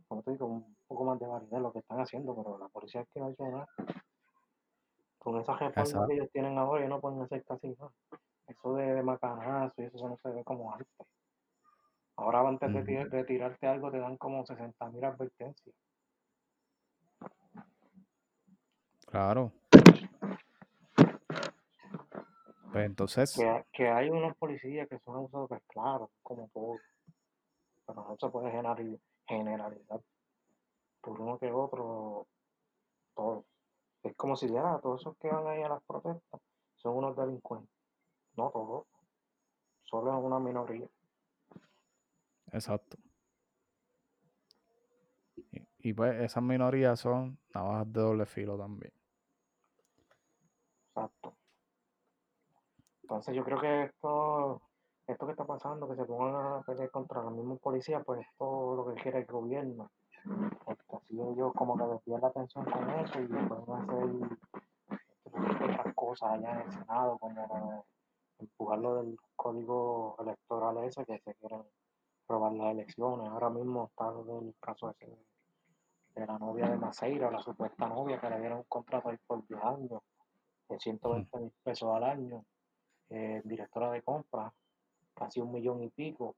como 0.07 0.21
te 0.23 0.31
digo, 0.31 0.45
un 0.45 0.75
poco 0.87 1.03
más 1.05 1.19
de 1.19 1.25
variedad 1.27 1.57
en 1.57 1.63
lo 1.63 1.71
que 1.73 1.79
están 1.79 1.99
haciendo, 1.99 2.35
pero 2.35 2.57
la 2.59 2.67
policía 2.69 3.01
aquí 3.01 3.19
no 3.19 3.25
ha 3.27 3.31
hecho 3.31 3.43
nada. 3.47 3.67
Con 5.17 5.41
esa 5.41 5.53
reforma 5.53 5.81
Exacto. 5.81 6.07
que 6.07 6.13
ellos 6.13 6.29
tienen 6.31 6.57
ahora, 6.57 6.79
ellos 6.81 6.89
no 6.91 7.01
pueden 7.01 7.21
hacer 7.23 7.43
casi 7.43 7.67
nada. 7.69 7.91
Eso 8.47 8.75
de 8.75 9.03
macanazo 9.03 9.81
y 9.81 9.85
eso 9.85 10.07
no 10.07 10.17
se 10.23 10.29
ve 10.29 10.43
como 10.43 10.71
antes. 10.73 10.87
Ahora 12.15 12.47
antes 12.47 12.71
de, 12.71 12.77
Ujú. 12.79 12.85
ti- 12.85 13.09
de 13.17 13.23
tirarte 13.25 13.67
algo 13.67 13.91
te 13.91 13.99
dan 13.99 14.17
como 14.17 14.45
60 14.45 14.89
mil 14.89 15.03
advertencias. 15.03 15.75
Claro. 19.07 19.51
Pues 22.71 22.85
entonces, 22.85 23.35
Que, 23.35 23.65
que 23.73 23.87
hay 23.87 24.09
unos 24.09 24.35
policías 24.37 24.87
que 24.87 24.99
son 24.99 25.15
abusados, 25.15 25.49
pues 25.49 25.61
claro, 25.67 26.09
como 26.21 26.47
todo. 26.53 26.77
Pero 27.87 28.05
no 28.07 28.17
se 28.19 28.29
puede 28.29 28.51
generali- 28.51 28.99
generalizar 29.25 30.01
por 31.01 31.19
uno 31.21 31.39
que 31.39 31.51
otro, 31.51 32.27
todo. 33.15 33.45
Es 34.03 34.15
como 34.15 34.35
si 34.35 34.47
ya 34.51 34.79
todos 34.79 35.01
esos 35.01 35.17
que 35.17 35.29
van 35.29 35.47
ahí 35.47 35.63
a 35.63 35.69
las 35.69 35.83
protestas 35.83 36.41
son 36.75 36.97
unos 36.97 37.15
delincuentes. 37.15 37.73
No 38.35 38.51
todos, 38.51 38.85
solo 39.83 40.11
es 40.17 40.23
una 40.23 40.39
minoría. 40.39 40.87
exacto. 42.51 42.97
Y, 45.35 45.67
y 45.79 45.93
pues 45.93 46.19
esas 46.21 46.43
minorías 46.43 46.99
son 46.99 47.39
navajas 47.53 47.91
de 47.93 48.01
doble 48.01 48.25
filo 48.25 48.57
también. 48.57 48.93
Exacto. 50.89 51.35
Entonces 53.03 53.35
yo 53.35 53.43
creo 53.45 53.59
que 53.61 53.83
esto, 53.83 54.61
esto 55.07 55.25
que 55.25 55.31
está 55.31 55.45
pasando, 55.45 55.87
que 55.87 55.95
se 55.95 56.05
pongan 56.05 56.35
a 56.35 56.61
pelear 56.63 56.91
contra 56.91 57.23
los 57.23 57.31
mismos 57.31 57.59
policías, 57.59 58.03
pues 58.05 58.21
esto 58.21 58.71
es 58.71 58.77
lo 58.77 58.93
que 58.93 59.01
quiere 59.01 59.19
el 59.19 59.25
gobierno. 59.25 59.89
Porque 60.65 60.97
así 60.97 61.21
ellos 61.21 61.53
como 61.55 61.77
que 61.77 61.85
desvían 61.85 62.21
la 62.21 62.27
atención 62.27 62.65
con 62.65 62.89
eso 62.89 63.21
y 63.21 63.27
pueden 63.27 63.71
hacer 63.71 64.03
otras 65.63 65.95
cosas 65.95 66.31
allá 66.31 66.55
en 66.55 66.61
el 66.61 66.71
Senado, 66.71 67.17
como 67.17 67.47
lo 67.47 67.69
de 67.69 67.81
empujar 68.39 68.79
lo 68.79 69.01
del 69.01 69.17
código 69.35 70.15
electoral 70.19 70.77
ese 70.83 71.05
que 71.05 71.19
se 71.19 71.33
quieren 71.35 71.63
robar 72.27 72.51
las 72.53 72.73
elecciones. 72.73 73.29
Ahora 73.29 73.49
mismo 73.49 73.85
está 73.85 74.11
del 74.11 74.53
caso 74.59 74.93
ese 74.99 75.17
de, 76.15 76.25
la 76.25 76.37
novia 76.37 76.67
de 76.67 76.77
Maceira, 76.77 77.31
la 77.31 77.39
supuesta 77.39 77.87
novia 77.87 78.19
que 78.19 78.29
le 78.29 78.39
dieron 78.39 78.59
un 78.59 78.65
contrato 78.65 79.09
ahí 79.09 79.17
por 79.25 79.47
10 79.47 79.63
años, 79.63 80.01
de 80.67 80.79
120 80.79 81.39
mil 81.39 81.53
pesos 81.63 81.95
al 81.95 82.03
año, 82.03 82.43
eh, 83.09 83.41
directora 83.45 83.91
de 83.91 84.01
compras, 84.01 84.51
casi 85.17 85.39
un 85.39 85.51
millón 85.51 85.81
y 85.83 85.89
pico. 85.89 86.35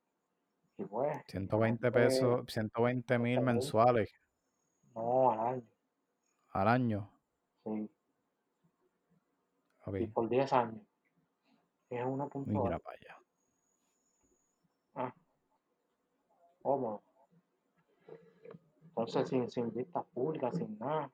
Y 0.78 0.86
pues, 0.86 1.22
120 1.28 1.88
gente- 1.88 1.92
pesos, 1.92 2.46
120 2.48 3.20
mil 3.20 3.36
120. 3.40 3.42
mensuales 3.54 4.12
no, 4.96 5.32
al 5.32 5.40
año, 5.40 5.64
al 6.52 6.68
año. 6.68 7.12
sí, 7.64 7.92
Ok, 9.86 9.96
y 10.00 10.08
por 10.08 10.30
10 10.30 10.52
años. 10.54 10.82
Es 11.90 12.06
una 12.06 12.28
punto 12.28 12.52
mira 12.64 12.78
para 12.80 12.98
allá. 12.98 13.18
Ah, 14.96 15.14
cómodo. 16.62 17.02
Entonces, 18.90 19.30
sin, 19.30 19.50
sin 19.50 19.74
vistas 19.74 20.06
públicas, 20.14 20.56
sin 20.56 20.78
nada. 20.78 21.10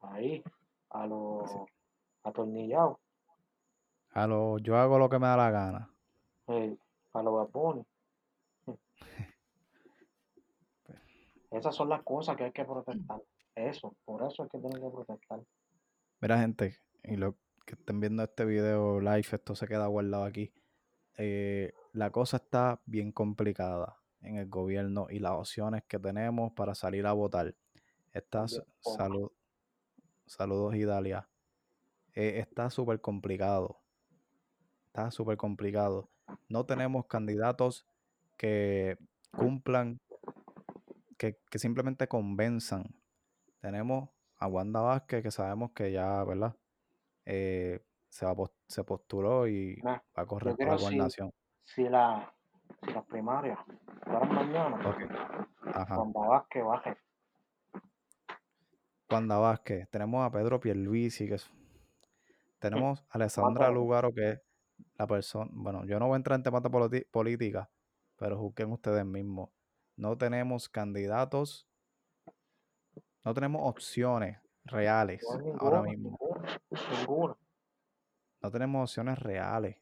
Ahí, 0.00 0.42
a 0.90 1.06
los 1.06 1.50
atornillados, 2.22 2.98
A 4.10 4.26
lo, 4.26 4.58
yo 4.58 4.76
hago 4.76 4.98
lo 4.98 5.08
que 5.08 5.18
me 5.18 5.26
da 5.26 5.36
la 5.36 5.50
gana. 5.50 5.90
Eh, 6.48 6.76
a 7.12 7.22
los 7.22 7.34
babones. 7.34 7.86
Esas 11.50 11.74
son 11.74 11.88
las 11.88 12.02
cosas 12.02 12.36
que 12.36 12.44
hay 12.44 12.52
que 12.52 12.64
protestar. 12.64 13.22
Eso, 13.54 13.96
por 14.04 14.22
eso 14.22 14.44
es 14.44 14.50
que 14.50 14.58
tienen 14.58 14.82
que 14.82 14.90
protestar. 14.90 15.40
Mira, 16.20 16.38
gente, 16.38 16.76
y 17.04 17.16
lo 17.16 17.36
que 17.64 17.74
estén 17.74 18.00
viendo 18.00 18.22
este 18.22 18.44
video 18.44 19.00
live, 19.00 19.26
esto 19.32 19.54
se 19.54 19.66
queda 19.66 19.86
guardado 19.86 20.24
aquí. 20.24 20.52
Eh, 21.16 21.72
la 21.92 22.10
cosa 22.10 22.36
está 22.36 22.80
bien 22.84 23.12
complicada 23.12 23.96
en 24.20 24.36
el 24.36 24.48
gobierno 24.48 25.06
y 25.08 25.18
las 25.18 25.32
opciones 25.32 25.84
que 25.84 25.98
tenemos 25.98 26.52
para 26.52 26.74
salir 26.74 27.06
a 27.06 27.12
votar. 27.12 27.54
Estas 28.12 28.62
salud, 28.80 29.30
saludos 30.26 30.74
Idalia. 30.74 31.28
Eh, 32.14 32.38
está 32.40 32.70
súper 32.70 33.00
complicado. 33.00 33.80
Está 34.86 35.10
súper 35.10 35.36
complicado. 35.36 36.10
No 36.48 36.64
tenemos 36.64 37.06
candidatos 37.06 37.86
que 38.36 38.98
cumplan, 39.36 39.98
que, 41.18 41.38
que 41.50 41.58
simplemente 41.58 42.08
convenzan. 42.08 42.94
Tenemos 43.60 44.10
a 44.38 44.46
Wanda 44.48 44.80
Vázquez, 44.80 45.22
que 45.22 45.30
sabemos 45.30 45.72
que 45.72 45.92
ya, 45.92 46.22
¿verdad? 46.24 46.54
Eh, 47.24 47.82
se, 48.08 48.24
va 48.26 48.34
se 48.68 48.84
postuló 48.84 49.48
y 49.48 49.80
Nah, 49.82 49.98
va 50.16 50.22
a 50.22 50.26
correr 50.26 50.56
por 50.56 50.66
la 50.68 50.78
si, 50.78 50.84
gobernación. 50.84 51.30
si, 51.64 51.82
la, 51.88 52.32
si 52.84 52.92
las 52.92 53.04
primarias 53.06 53.58
fueran 54.04 54.34
mañana, 54.34 54.88
Ok. 54.88 55.02
Ajá. 55.74 55.96
cuando 55.96 56.20
Vázquez 56.20 56.64
baje, 56.64 56.96
Wanda 59.10 59.38
Vázquez. 59.38 59.88
Tenemos 59.90 60.24
a 60.26 60.30
Pedro 60.30 60.60
Pierluisi, 60.60 61.28
que 61.28 61.34
es- 61.34 61.50
Tenemos 62.58 63.00
a 63.10 63.14
Alessandra. 63.14 63.70
Lugaro, 63.70 64.12
que 64.12 64.30
es 64.30 64.40
la 64.98 65.06
persona... 65.06 65.50
Bueno, 65.52 65.84
yo 65.84 65.98
no 65.98 66.06
voy 66.06 66.14
a 66.14 66.16
entrar 66.16 66.38
en 66.38 66.42
temas 66.42 66.62
de 66.62 67.06
política, 67.10 67.70
pero 68.16 68.38
juzguen 68.38 68.72
ustedes 68.72 69.04
mismos. 69.04 69.50
no 69.96 70.16
tenemos 70.16 70.68
candidatos, 70.68 71.66
no 73.24 73.34
tenemos 73.34 73.62
opciones 73.64 74.38
reales 74.64 75.22
No, 75.22 75.56
ahora 75.58 75.82
mismo. 75.82 76.18
ninguno. 76.98 77.38
No 78.42 78.50
tenemos 78.50 78.90
opciones 78.90 79.18
reales. 79.18 79.76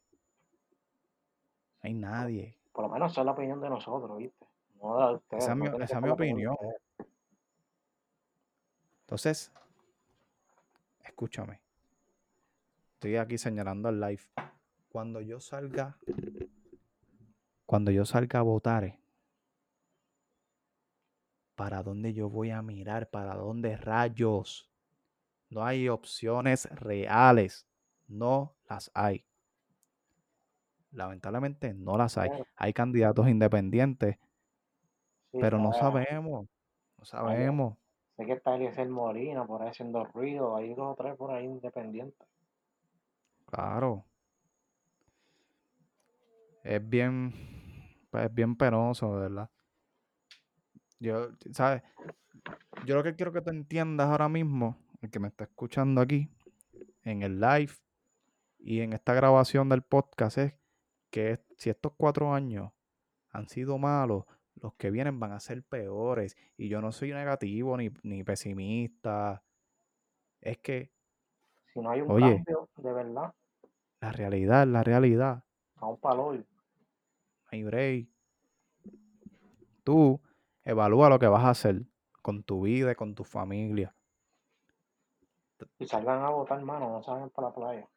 No 1.82 1.88
hay 1.88 1.94
nadie. 1.94 2.58
Por 2.72 2.84
lo 2.84 2.90
menos 2.90 3.12
esa 3.12 3.20
es 3.20 3.24
la 3.26 3.32
opinión 3.32 3.60
de 3.60 3.68
nosotros, 3.68 4.16
¿viste? 4.18 4.46
No 4.80 5.08
de 5.08 5.14
ustedes. 5.16 5.44
Esa 5.44 5.52
es 5.52 5.58
mi, 5.58 5.64
no 5.64 5.70
tiene 5.72 5.78
que 5.78 5.84
esa 5.84 5.98
es 5.98 6.02
mi 6.02 6.10
opinión. 6.10 6.56
Entonces, 9.00 9.52
escúchame. 11.02 11.60
Estoy 12.94 13.16
aquí 13.16 13.36
señalando 13.36 13.88
al 13.88 14.00
live. 14.00 14.22
Cuando 14.94 15.20
yo 15.20 15.40
salga, 15.40 15.98
cuando 17.66 17.90
yo 17.90 18.04
salga 18.04 18.38
a 18.38 18.42
votar, 18.42 18.96
¿para 21.56 21.82
dónde 21.82 22.14
yo 22.14 22.30
voy 22.30 22.52
a 22.52 22.62
mirar? 22.62 23.10
¿Para 23.10 23.34
dónde 23.34 23.76
rayos? 23.76 24.70
No 25.50 25.64
hay 25.64 25.88
opciones 25.88 26.66
reales. 26.76 27.66
No 28.06 28.54
las 28.68 28.92
hay. 28.94 29.24
Lamentablemente 30.92 31.74
no 31.74 31.98
las 31.98 32.16
hay. 32.16 32.30
Hay 32.54 32.72
candidatos 32.72 33.26
independientes, 33.28 34.16
sí, 35.32 35.38
pero 35.40 35.58
no 35.58 35.72
sabemos. 35.72 36.46
No 36.98 37.04
sabemos. 37.04 37.76
Sé 38.16 38.26
que 38.26 38.34
está 38.34 38.54
Eliezer 38.54 38.88
Molina 38.88 39.44
por 39.44 39.60
ahí 39.60 39.70
haciendo 39.70 40.04
ruido. 40.04 40.54
Hay 40.54 40.72
dos 40.72 40.92
o 40.92 40.94
tres 40.94 41.16
por 41.16 41.32
ahí 41.32 41.46
independientes. 41.46 42.28
Claro. 43.46 44.04
Es 46.64 46.88
bien, 46.88 47.32
pues, 48.10 48.24
es 48.24 48.34
bien 48.34 48.56
penoso, 48.56 49.12
verdad. 49.12 49.50
Yo, 50.98 51.28
¿sabes? 51.52 51.82
Yo 52.86 52.94
lo 52.96 53.02
que 53.02 53.14
quiero 53.14 53.32
que 53.32 53.42
tú 53.42 53.50
entiendas 53.50 54.08
ahora 54.08 54.30
mismo, 54.30 54.78
el 55.02 55.10
que 55.10 55.20
me 55.20 55.28
está 55.28 55.44
escuchando 55.44 56.00
aquí, 56.00 56.30
en 57.02 57.22
el 57.22 57.38
live 57.38 57.72
y 58.58 58.80
en 58.80 58.94
esta 58.94 59.12
grabación 59.12 59.68
del 59.68 59.82
podcast, 59.82 60.38
es 60.38 60.54
que 61.10 61.44
si 61.58 61.68
estos 61.68 61.92
cuatro 61.98 62.32
años 62.32 62.72
han 63.30 63.46
sido 63.48 63.76
malos, 63.76 64.24
los 64.54 64.72
que 64.74 64.90
vienen 64.90 65.20
van 65.20 65.32
a 65.32 65.40
ser 65.40 65.62
peores. 65.64 66.36
Y 66.56 66.68
yo 66.68 66.80
no 66.80 66.92
soy 66.92 67.12
negativo 67.12 67.76
ni, 67.76 67.90
ni 68.02 68.24
pesimista. 68.24 69.44
Es 70.40 70.58
que 70.58 70.92
Si 71.74 71.80
no 71.80 71.90
hay 71.90 72.00
un 72.00 72.10
Oye. 72.10 72.36
cambio, 72.36 72.70
de 72.76 72.92
verdad, 72.92 73.34
la 74.00 74.12
realidad 74.12 74.62
es 74.62 74.68
la 74.68 74.82
realidad. 74.82 75.44
a 75.76 75.86
un 75.86 75.98
palo. 75.98 76.34
Hay 77.54 77.62
break. 77.62 78.08
Tú 79.82 80.20
evalúa 80.64 81.08
lo 81.08 81.18
que 81.18 81.26
vas 81.26 81.44
a 81.44 81.50
hacer 81.50 81.82
con 82.22 82.42
tu 82.42 82.62
vida 82.62 82.92
y 82.92 82.94
con 82.94 83.14
tu 83.14 83.24
familia. 83.24 83.94
Y 85.78 85.86
salgan 85.86 86.22
a 86.22 86.30
votar, 86.30 86.62
mano, 86.62 86.90
no 86.90 87.02
salgan 87.02 87.30
para 87.30 87.48
la 87.48 87.54
playa. 87.54 87.88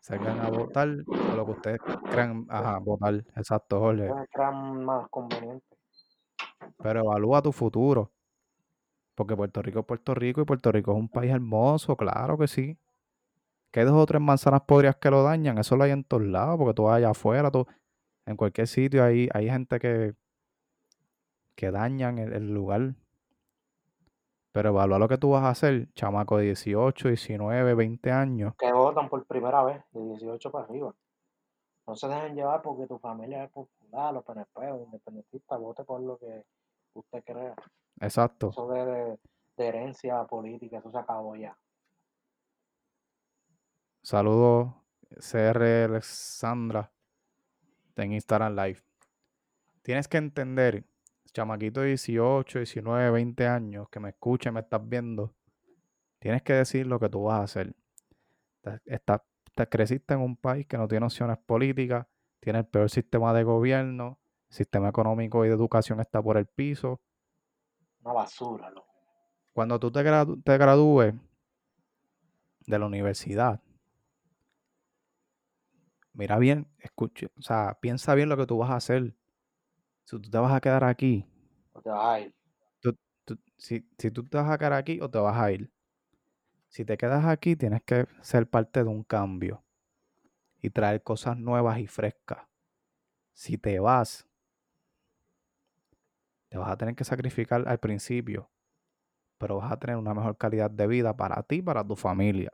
Salgan 0.00 0.40
a 0.40 0.50
votar 0.50 0.88
a 0.88 1.34
lo 1.34 1.46
que 1.46 1.52
ustedes 1.52 1.80
crean, 2.10 2.46
ajá, 2.48 2.78
votar, 2.78 3.14
exacto, 3.34 3.80
Jorge. 3.80 4.10
Crean 4.30 4.84
más 4.84 5.08
conveniente. 5.08 5.76
Pero 6.82 7.00
evalúa 7.00 7.42
tu 7.42 7.52
futuro. 7.52 8.12
Porque 9.14 9.36
Puerto 9.36 9.62
Rico 9.62 9.80
es 9.80 9.86
Puerto 9.86 10.14
Rico 10.14 10.40
y 10.40 10.44
Puerto 10.44 10.72
Rico 10.72 10.92
es 10.92 10.98
un 10.98 11.08
país 11.08 11.32
hermoso, 11.32 11.96
claro 11.96 12.36
que 12.36 12.48
sí. 12.48 12.78
Que 13.70 13.80
hay 13.80 13.86
dos 13.86 13.94
o 13.96 14.06
tres 14.06 14.20
manzanas 14.20 14.62
podridas 14.62 14.96
que 14.96 15.10
lo 15.10 15.22
dañan, 15.22 15.58
eso 15.58 15.76
lo 15.76 15.84
hay 15.84 15.92
en 15.92 16.04
todos 16.04 16.24
lados, 16.24 16.56
porque 16.58 16.74
tú 16.74 16.84
vas 16.84 16.96
allá 16.96 17.10
afuera, 17.10 17.50
tú, 17.50 17.66
en 18.26 18.36
cualquier 18.36 18.66
sitio 18.66 19.04
hay, 19.04 19.28
hay 19.32 19.48
gente 19.48 19.78
que, 19.78 20.14
que 21.54 21.70
dañan 21.70 22.18
el, 22.18 22.32
el 22.32 22.52
lugar. 22.52 22.94
Pero 24.52 24.68
evalúa 24.68 24.98
lo 24.98 25.08
que 25.08 25.18
tú 25.18 25.30
vas 25.30 25.42
a 25.42 25.50
hacer, 25.50 25.92
chamaco 25.94 26.38
de 26.38 26.44
18, 26.44 27.08
19, 27.08 27.74
20 27.74 28.12
años. 28.12 28.54
Que 28.56 28.72
votan 28.72 29.08
por 29.08 29.24
primera 29.26 29.64
vez, 29.64 29.82
de 29.92 30.00
18 30.00 30.50
para 30.50 30.64
arriba. 30.64 30.94
No 31.86 31.96
se 31.96 32.08
dejen 32.08 32.34
llevar 32.34 32.62
porque 32.62 32.86
tu 32.86 32.98
familia 32.98 33.44
es 33.44 33.50
popular, 33.50 34.14
los 34.14 34.24
PNP, 34.24 34.72
o 34.72 34.84
independentistas, 34.84 35.60
vote 35.60 35.84
por 35.84 36.00
lo 36.00 36.16
que 36.18 36.44
usted 36.94 37.24
crea. 37.24 37.54
Exacto. 38.00 38.50
Eso 38.50 38.68
de, 38.68 38.84
de, 38.86 39.18
de 39.56 39.66
herencia 39.66 40.24
política, 40.24 40.78
eso 40.78 40.90
se 40.90 40.98
acabó 40.98 41.34
ya. 41.36 41.56
Saludos, 44.02 44.72
CR 45.18 45.62
Alexandra, 45.88 46.92
en 48.02 48.12
Instagram 48.12 48.54
Live. 48.56 48.82
Tienes 49.82 50.08
que 50.08 50.16
entender, 50.16 50.84
chamaquito 51.32 51.80
de 51.80 51.88
18, 51.88 52.58
19, 52.60 53.10
20 53.10 53.46
años, 53.46 53.88
que 53.90 54.00
me 54.00 54.10
escucha 54.10 54.50
y 54.50 54.52
me 54.52 54.60
estás 54.60 54.80
viendo, 54.88 55.34
tienes 56.18 56.42
que 56.42 56.54
decir 56.54 56.86
lo 56.86 56.98
que 56.98 57.08
tú 57.08 57.24
vas 57.24 57.40
a 57.40 57.44
hacer. 57.44 57.74
Estás- 58.86 59.22
te 59.54 59.68
creciste 59.68 60.14
en 60.14 60.20
un 60.20 60.36
país 60.36 60.66
que 60.66 60.78
no 60.78 60.88
tiene 60.88 61.06
opciones 61.06 61.38
políticas, 61.38 62.06
tiene 62.40 62.60
el 62.60 62.66
peor 62.66 62.90
sistema 62.90 63.32
de 63.32 63.44
gobierno, 63.44 64.18
el 64.48 64.54
sistema 64.54 64.88
económico 64.88 65.44
y 65.44 65.48
de 65.48 65.54
educación 65.54 66.00
está 66.00 66.22
por 66.22 66.36
el 66.36 66.46
piso. 66.46 67.00
Una 68.02 68.14
basura, 68.14 68.70
loco. 68.70 68.88
Cuando 69.52 69.78
tú 69.78 69.90
te, 69.92 70.00
gradu- 70.00 70.42
te 70.42 70.58
gradúes 70.58 71.14
de 72.66 72.78
la 72.78 72.86
universidad, 72.86 73.60
mira 76.14 76.38
bien, 76.38 76.68
escucha, 76.80 77.26
o 77.38 77.42
sea, 77.42 77.78
piensa 77.80 78.14
bien 78.14 78.28
lo 78.28 78.36
que 78.36 78.46
tú 78.46 78.58
vas 78.58 78.70
a 78.70 78.76
hacer. 78.76 79.14
Si 80.04 80.20
tú 80.20 80.30
te 80.30 80.38
vas 80.38 80.52
a 80.54 80.60
quedar 80.60 80.84
aquí, 80.84 81.26
No 81.74 81.80
te 81.82 81.90
vas 81.90 82.06
a 82.14 82.20
ir. 82.20 82.34
tú- 83.24 83.38
si, 83.56 83.86
si 83.98 84.10
tú 84.10 84.24
te 84.24 84.36
vas 84.38 84.50
a 84.50 84.58
quedar 84.58 84.74
aquí 84.74 85.00
o 85.00 85.10
te 85.10 85.18
vas 85.18 85.36
a 85.38 85.50
ir. 85.52 85.70
Si 86.68 86.84
te 86.84 86.96
quedas 86.98 87.24
aquí, 87.24 87.56
tienes 87.56 87.82
que 87.84 88.06
ser 88.22 88.48
parte 88.48 88.84
de 88.84 88.90
un 88.90 89.02
cambio 89.04 89.64
y 90.62 90.70
traer 90.70 91.02
cosas 91.02 91.36
nuevas 91.38 91.78
y 91.80 91.86
frescas. 91.86 92.48
Si 93.34 93.58
te 93.58 93.80
vas, 93.80 94.26
te 96.48 96.56
vas 96.58 96.70
a 96.70 96.76
tener 96.78 96.94
que 96.94 97.04
sacrificar 97.04 97.68
al 97.68 97.78
principio, 97.80 98.50
pero 99.38 99.58
vas 99.58 99.72
a 99.72 99.78
tener 99.78 99.96
una 99.96 100.14
mejor 100.14 100.36
calidad 100.38 100.70
de 100.70 100.86
vida 100.88 101.16
para 101.16 101.42
ti 101.44 101.56
y 101.56 101.62
para 101.62 101.84
tu 101.86 101.96
familia. 101.96 102.52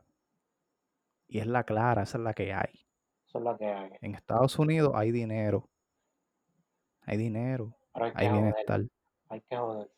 Y 1.27 1.39
es 1.39 1.47
la 1.47 1.63
clara, 1.63 2.03
esa 2.03 2.19
es 2.19 2.23
la 2.23 2.35
que 2.35 2.53
hay. 2.53 2.85
Que 3.57 3.65
hay. 3.65 3.91
En 4.01 4.15
Estados 4.15 4.59
Unidos 4.59 4.91
hay 4.95 5.11
dinero. 5.11 5.67
Hay 7.03 7.17
dinero, 7.17 7.73
hay 7.93 8.11
joder. 8.11 8.31
bienestar. 8.31 8.81
Hay 9.29 9.41
que 9.41 9.57
joder. 9.57 9.89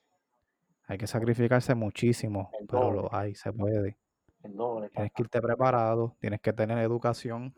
Hay 0.88 0.98
que 0.98 1.08
sacrificarse 1.08 1.76
muchísimo, 1.76 2.50
El 2.60 2.67
pero 2.67 2.84
doble. 2.84 3.02
lo 3.02 3.13
hay, 3.15 3.36
se 3.36 3.52
puede. 3.52 3.98
El 4.43 4.56
doble. 4.56 4.89
Tienes 4.89 5.12
que 5.13 5.22
irte 5.24 5.41
preparado, 5.41 6.15
tienes 6.19 6.41
que 6.41 6.54
tener 6.54 6.78
educación, 6.80 7.56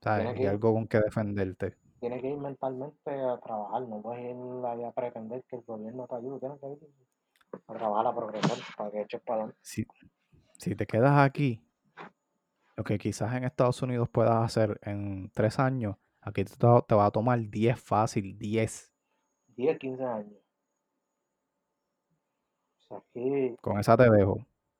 ¿sabes? 0.00 0.38
Y 0.38 0.46
algo 0.46 0.72
con 0.72 0.86
que 0.86 1.00
defenderte. 1.00 1.76
Tienes 2.00 2.22
que 2.22 2.28
ir 2.30 2.36
mentalmente 2.38 3.10
a 3.10 3.38
trabajar. 3.38 3.82
No 3.82 4.00
puedes 4.02 4.22
ir 4.24 4.36
ahí 4.66 4.84
a 4.84 4.92
pretender 4.92 5.44
que 5.48 5.56
el 5.56 5.62
gobierno 5.62 6.06
te 6.06 6.16
ayude. 6.16 6.40
Tienes 6.40 6.60
que 6.60 6.66
ir 6.68 6.78
a 7.68 7.74
trabajar, 7.74 8.06
a 8.06 8.14
progresar, 8.14 8.58
para 8.76 8.90
que 8.90 9.00
eches 9.02 9.20
para 9.22 9.36
adelante. 9.42 9.58
Si, 9.62 9.86
si 10.58 10.74
te 10.76 10.86
quedas 10.86 11.18
aquí, 11.18 11.65
lo 12.76 12.84
que 12.84 12.98
quizás 12.98 13.34
en 13.34 13.44
Estados 13.44 13.80
Unidos 13.82 14.08
puedas 14.10 14.36
hacer 14.36 14.78
en 14.82 15.30
tres 15.34 15.58
años, 15.58 15.96
aquí 16.20 16.44
te, 16.44 16.54
te 16.54 16.94
va 16.94 17.06
a 17.06 17.10
tomar 17.10 17.40
10 17.40 17.80
fácil, 17.80 18.38
10. 18.38 18.92
10, 19.56 19.78
15 19.78 20.04
años. 20.04 20.38
O 22.78 22.82
sea, 22.88 22.98
aquí, 22.98 23.56
Con 23.60 23.78
esa 23.78 23.96
te 23.96 24.10
dejo. 24.10 24.38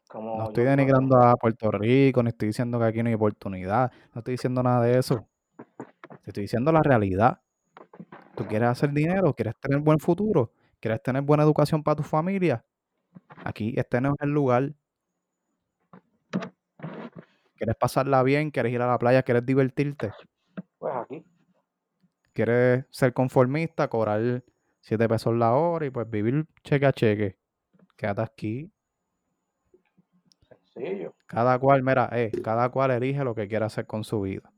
como 0.08 0.36
No 0.38 0.44
estoy 0.44 0.64
denigrando 0.64 1.16
a 1.18 1.34
Puerto 1.36 1.70
Rico, 1.70 2.22
ni 2.22 2.28
estoy 2.28 2.48
diciendo 2.48 2.78
que 2.78 2.84
aquí 2.84 3.02
no 3.02 3.08
hay 3.08 3.14
oportunidad, 3.14 3.90
no 4.14 4.20
estoy 4.20 4.32
diciendo 4.32 4.62
nada 4.62 4.82
de 4.82 4.98
eso. 4.98 5.26
Te 6.22 6.30
estoy 6.30 6.42
diciendo 6.42 6.72
la 6.72 6.82
realidad. 6.82 7.40
¿Tú 8.36 8.46
quieres 8.46 8.68
hacer 8.68 8.92
dinero? 8.92 9.34
¿Quieres 9.34 9.56
tener 9.58 9.80
buen 9.80 9.98
futuro? 9.98 10.52
¿Quieres 10.80 11.02
tener 11.02 11.22
buena 11.22 11.42
educación 11.42 11.82
para 11.82 11.96
tu 11.96 12.02
familia? 12.02 12.64
Aquí 13.44 13.74
este 13.76 14.00
no 14.00 14.10
es 14.10 14.16
el 14.20 14.30
lugar. 14.30 14.74
¿Quieres 17.56 17.76
pasarla 17.76 18.22
bien? 18.22 18.50
¿Quieres 18.50 18.72
ir 18.72 18.82
a 18.82 18.86
la 18.86 18.98
playa? 18.98 19.22
¿Quieres 19.22 19.44
divertirte? 19.44 20.12
pues 20.78 20.94
aquí, 20.94 21.24
¿Quieres 22.32 22.84
ser 22.90 23.14
conformista? 23.14 23.88
Cobrar 23.88 24.44
7 24.80 25.08
pesos 25.08 25.34
la 25.34 25.54
hora 25.54 25.86
y 25.86 25.90
pues 25.90 26.08
vivir 26.08 26.46
cheque 26.62 26.86
a 26.86 26.92
cheque. 26.92 27.38
Quédate 27.96 28.22
aquí. 28.22 28.70
sencillo. 30.74 31.14
Cada 31.26 31.58
cual, 31.58 31.82
mira, 31.82 32.10
eh, 32.12 32.30
cada 32.44 32.68
cual 32.68 32.90
elige 32.90 33.24
lo 33.24 33.34
que 33.34 33.48
quiere 33.48 33.64
hacer 33.64 33.86
con 33.86 34.04
su 34.04 34.20
vida. 34.20 34.52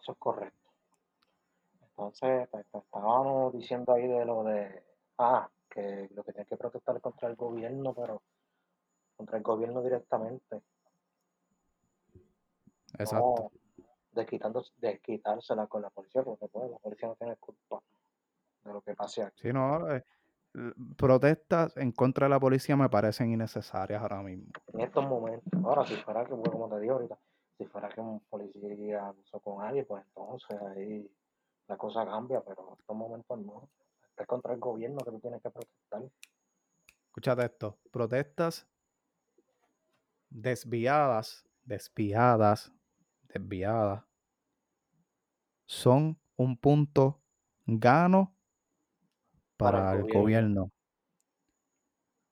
Eso 0.00 0.12
es 0.12 0.18
correcto. 0.18 0.70
Entonces, 1.82 2.48
pues, 2.50 2.64
estábamos 2.72 3.52
diciendo 3.52 3.92
ahí 3.92 4.08
de 4.08 4.24
lo 4.24 4.42
de, 4.44 4.82
ah, 5.18 5.50
que 5.68 6.08
lo 6.14 6.24
que 6.24 6.32
tiene 6.32 6.46
que 6.46 6.56
protestar 6.56 6.96
es 6.96 7.02
contra 7.02 7.28
el 7.28 7.36
gobierno, 7.36 7.92
pero 7.94 8.22
contra 9.16 9.36
el 9.36 9.42
gobierno 9.42 9.82
directamente, 9.82 10.62
Exacto. 12.98 13.34
no 13.38 13.50
desquitándose- 14.12 14.72
desquitársela 14.78 15.66
con 15.66 15.82
la 15.82 15.90
policía, 15.90 16.22
porque 16.22 16.48
pues, 16.48 16.70
la 16.70 16.78
policía 16.78 17.08
no 17.08 17.16
tiene 17.16 17.36
culpa. 17.36 17.80
de 18.64 18.72
lo 18.74 18.82
que 18.82 18.94
pase 18.94 19.22
aquí. 19.22 19.40
Sí, 19.40 19.52
no, 19.54 19.90
eh, 19.90 20.04
protestas 20.96 21.74
en 21.78 21.92
contra 21.92 22.26
de 22.26 22.30
la 22.30 22.38
policía 22.40 22.76
me 22.76 22.90
parecen 22.90 23.32
innecesarias 23.32 24.02
ahora 24.02 24.22
mismo. 24.22 24.48
En 24.74 24.80
estos 24.80 25.06
momentos. 25.06 25.64
Ahora, 25.64 25.86
si 25.86 25.96
fuera 25.96 26.24
que, 26.26 26.32
como 26.32 26.68
te 26.68 26.80
digo 26.80 26.94
ahorita, 26.94 27.18
si 27.56 27.64
fuera 27.66 27.88
que 27.88 28.00
un 28.00 28.20
policía 28.20 29.06
abusó 29.06 29.40
con 29.40 29.64
alguien, 29.64 29.86
pues 29.86 30.04
entonces 30.04 30.60
ahí 30.60 31.10
la 31.68 31.76
cosa 31.78 32.04
cambia, 32.04 32.42
pero 32.42 32.68
en 32.68 32.80
estos 32.80 32.96
momentos 32.96 33.38
no. 33.38 33.70
Es 34.16 34.26
contra 34.26 34.52
el 34.52 34.60
gobierno 34.60 34.98
que 34.98 35.10
tú 35.10 35.20
tienes 35.20 35.40
que 35.40 35.50
protestar. 35.50 36.02
Escúchate 37.06 37.44
esto, 37.46 37.78
protestas 37.90 38.68
desviadas, 40.28 41.44
desviadas, 41.64 42.72
desviadas, 43.32 44.02
son 45.66 46.18
un 46.36 46.56
punto 46.56 47.20
gano 47.66 48.34
Para 49.56 49.78
para 49.78 49.92
el 49.92 50.02
gobierno. 50.02 50.20
gobierno. 50.20 50.70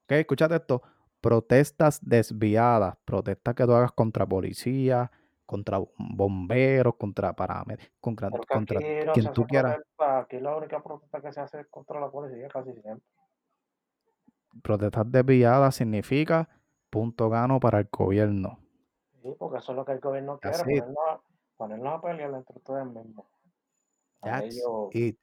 Ok, 0.04 0.12
escúchate 0.12 0.56
esto, 0.56 0.82
protestas 1.20 2.00
desviadas, 2.02 2.96
protestas 3.04 3.54
que 3.54 3.64
tú 3.64 3.72
hagas 3.72 3.92
contra 3.92 4.26
policía, 4.26 5.10
contra 5.44 5.78
bomberos, 5.98 6.94
contra 6.96 7.34
paramédicos, 7.34 7.90
contra, 8.00 8.30
no 8.30 8.40
quien 9.12 9.32
tú 9.32 9.44
quieras. 9.44 9.78
aquí 9.98 10.38
la 10.40 10.56
única 10.56 10.82
protesta 10.82 11.20
que 11.20 11.32
se 11.32 11.40
hace 11.40 11.60
es 11.60 11.66
contra 11.68 12.00
la 12.00 12.10
policía 12.10 12.48
casi 12.48 12.72
siempre. 12.72 13.04
Protestas 14.62 15.10
desviadas 15.10 15.74
significa 15.74 16.48
punto 16.90 17.28
gano 17.28 17.60
para 17.60 17.80
el 17.80 17.88
gobierno. 17.92 18.58
Sí, 19.28 19.36
porque 19.38 19.58
eso 19.58 19.72
es 19.72 19.76
lo 19.76 19.84
que 19.84 19.92
el 19.92 20.00
gobierno 20.00 20.38
quiere, 20.38 20.56
ponernos 20.58 20.96
a, 21.10 21.20
ponernos 21.56 21.94
a 21.94 22.00
pelear 22.00 22.34
entre 22.34 22.56
ustedes 22.56 22.86
mismos. 22.86 23.26
Ellos 24.22 24.88
it. 24.92 25.18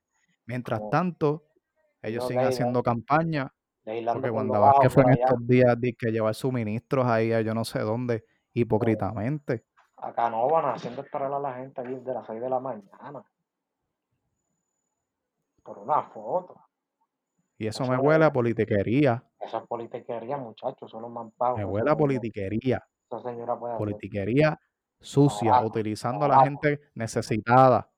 Mientras 0.45 0.79
como 0.79 0.91
tanto, 0.91 1.43
ellos 2.03 2.27
siguen 2.27 2.45
haciendo 2.45 2.83
campaña 2.83 3.51
porque 3.83 4.29
bajo 4.29 4.47
Vázquez 4.61 4.93
fue 4.93 5.03
en 5.03 5.09
allá. 5.09 5.25
estos 5.25 5.47
días 5.47 5.79
di 5.79 5.93
que 5.93 6.11
llevar 6.11 6.35
suministros 6.35 7.05
ahí 7.05 7.31
a 7.33 7.41
yo 7.41 7.53
no 7.53 7.65
sé 7.65 7.79
dónde, 7.79 8.25
hipócritamente. 8.53 9.65
Acá 9.97 10.29
no 10.29 10.47
van 10.47 10.65
haciendo 10.65 11.01
esperar 11.01 11.33
a 11.33 11.39
la 11.39 11.53
gente 11.55 11.81
ahí 11.81 11.95
de 11.99 12.13
las 12.13 12.27
6 12.27 12.39
de 12.41 12.49
la 12.49 12.59
mañana. 12.59 13.23
Por 15.63 15.79
una 15.79 16.03
foto. 16.03 16.55
Y 17.57 17.67
eso 17.67 17.83
Eso 17.83 17.91
me 17.91 17.97
es- 17.97 18.03
huele 18.03 18.25
a 18.25 18.31
politiquería. 18.31 19.23
Esa 19.39 19.59
es 19.59 19.67
politiquería, 19.67 20.37
muchachos, 20.37 20.91
son 20.91 21.01
los 21.03 21.11
más 21.11 21.31
pagos. 21.33 21.57
Me 21.57 21.65
huele 21.65 21.89
a 21.89 21.95
politiquería. 21.95 22.83
Señora 23.19 23.57
puede 23.57 23.73
hacer, 23.73 23.79
Politiquería 23.79 24.59
sucia, 24.99 25.61
utilizando 25.61 26.25
a 26.25 26.27
la 26.29 26.43
gente 26.43 26.81
necesitada. 26.95 27.89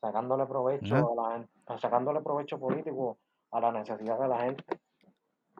sacándole 0.00 0.46
provecho 0.46 0.94
a 0.96 1.14
la 1.14 1.32
gente, 1.38 1.78
sacándole 1.80 2.20
provecho 2.20 2.58
político 2.58 3.18
a 3.50 3.60
la 3.60 3.72
necesidad 3.72 4.18
de 4.18 4.28
la 4.28 4.38
gente. 4.40 4.64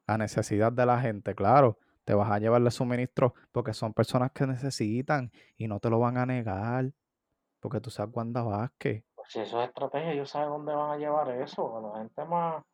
A 0.06 0.16
necesidad 0.18 0.72
de 0.72 0.86
la 0.86 1.00
gente, 1.00 1.34
claro. 1.34 1.78
Te 2.04 2.14
vas 2.14 2.30
a 2.30 2.38
llevarle 2.38 2.70
suministros 2.70 3.32
porque 3.52 3.74
son 3.74 3.92
personas 3.92 4.32
que 4.32 4.46
necesitan 4.46 5.30
y 5.56 5.68
no 5.68 5.78
te 5.80 5.90
lo 5.90 5.98
van 5.98 6.16
a 6.16 6.24
negar. 6.26 6.92
Porque 7.60 7.80
tú 7.80 7.90
sabes 7.90 8.14
Wanda 8.16 8.42
Vázquez. 8.42 9.04
Pues 9.14 9.28
si 9.30 9.40
eso 9.40 9.60
es 9.60 9.68
estrategia, 9.68 10.12
ellos 10.12 10.30
saben 10.30 10.48
dónde 10.48 10.74
van 10.74 10.92
a 10.92 10.96
llevar 10.96 11.28
eso, 11.42 11.76
a 11.76 11.80
la 11.82 11.98
gente 11.98 12.24
más, 12.24 12.64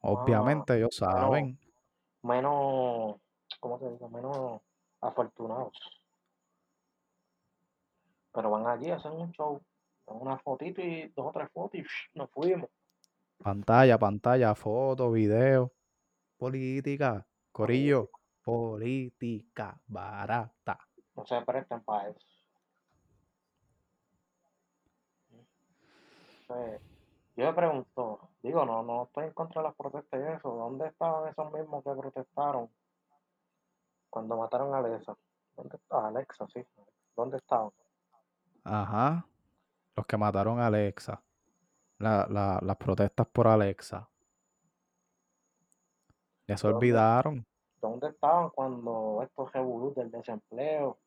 Obviamente 0.00 0.76
ellos 0.76 0.96
bueno, 1.00 1.20
saben. 1.20 1.58
menos, 2.22 3.16
¿cómo 3.60 3.78
te 3.78 3.90
digo? 3.90 4.08
Menos 4.08 4.60
afortunados. 5.00 5.76
Pero 8.32 8.50
van 8.50 8.66
allí, 8.66 8.90
hacen 8.90 9.12
un 9.12 9.32
show, 9.32 9.60
una 10.06 10.38
fotito 10.38 10.80
y 10.80 11.08
dos 11.08 11.26
o 11.26 11.32
tres 11.32 11.50
fotos 11.52 11.80
y 11.80 11.82
¡psh! 11.82 12.10
nos 12.14 12.30
fuimos. 12.30 12.70
Pantalla, 13.38 13.98
pantalla, 13.98 14.54
foto, 14.54 15.10
video. 15.12 15.72
Política. 16.36 17.26
Corillo. 17.52 18.10
Política 18.42 19.78
barata. 19.86 20.78
No 21.14 21.26
se 21.26 21.40
prestan 21.42 21.82
para 21.82 22.08
eso. 22.08 22.26
Entonces, 26.42 26.80
yo 27.36 27.44
me 27.44 27.52
pregunto, 27.52 28.30
digo, 28.42 28.64
no, 28.64 28.82
no 28.82 29.04
estoy 29.04 29.26
en 29.26 29.32
contra 29.32 29.60
de 29.62 29.68
las 29.68 29.76
protestas 29.76 30.20
y 30.20 30.32
eso. 30.32 30.48
¿Dónde 30.50 30.88
estaban 30.88 31.28
esos 31.28 31.52
mismos 31.52 31.84
que 31.84 31.90
protestaron 31.90 32.70
cuando 34.10 34.36
mataron 34.36 34.74
a 34.74 34.78
Alexa? 34.78 35.16
¿Dónde 35.56 35.76
estaba 35.76 36.08
Alexa? 36.08 36.46
Sí. 36.52 36.64
¿Dónde 37.16 37.36
estaban? 37.38 37.70
Ajá. 38.64 39.26
Los 39.96 40.06
que 40.06 40.16
mataron 40.16 40.60
a 40.60 40.66
Alexa. 40.68 41.22
La- 41.98 42.26
la- 42.30 42.60
las 42.62 42.76
protestas 42.76 43.26
por 43.26 43.48
Alexa. 43.48 44.08
Ya 46.46 46.56
se 46.56 46.66
olvidaron. 46.66 47.44
¿Dónde 47.80 48.08
estaban 48.08 48.50
cuando 48.50 49.20
estos 49.22 49.52
revolus 49.52 49.94
del 49.94 50.10
desempleo? 50.10 50.98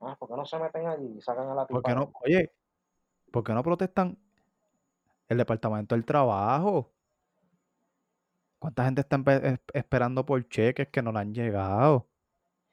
Ah, 0.00 0.16
¿por 0.18 0.28
qué 0.28 0.36
no 0.36 0.44
se 0.44 0.58
meten 0.58 0.86
allí 0.86 1.14
y 1.18 1.20
sacan 1.20 1.48
a 1.48 1.54
la 1.54 1.66
¿Por 1.66 1.78
tipa? 1.82 1.88
qué 1.88 1.94
no? 1.94 2.12
Oye, 2.24 2.52
¿por 3.32 3.42
qué 3.42 3.52
no 3.54 3.62
protestan 3.62 4.18
el 5.28 5.38
Departamento 5.38 5.94
del 5.94 6.04
Trabajo? 6.04 6.92
¿Cuánta 8.58 8.84
gente 8.84 9.00
está 9.02 9.18
esperando 9.74 10.24
por 10.24 10.46
cheques 10.48 10.88
que 10.88 11.02
no 11.02 11.12
le 11.12 11.18
han 11.20 11.34
llegado? 11.34 12.06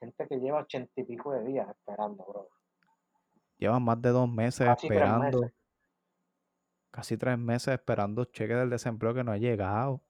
Gente 0.01 0.27
que 0.27 0.37
lleva 0.39 0.59
ochenta 0.61 0.91
y 0.99 1.03
pico 1.03 1.31
de 1.31 1.43
días 1.45 1.69
esperando, 1.69 2.25
bro. 2.25 2.49
Llevan 3.57 3.83
más 3.83 4.01
de 4.01 4.09
dos 4.09 4.27
meses 4.27 4.67
Casi 4.67 4.87
tres 4.87 4.99
esperando, 4.99 5.39
meses. 5.41 5.53
casi 6.89 7.17
tres 7.17 7.37
meses 7.37 7.73
esperando 7.75 8.25
cheques 8.25 8.57
del 8.57 8.69
desempleo 8.71 9.13
que 9.13 9.23
no 9.23 9.31
ha 9.31 9.37
llegado. 9.37 10.01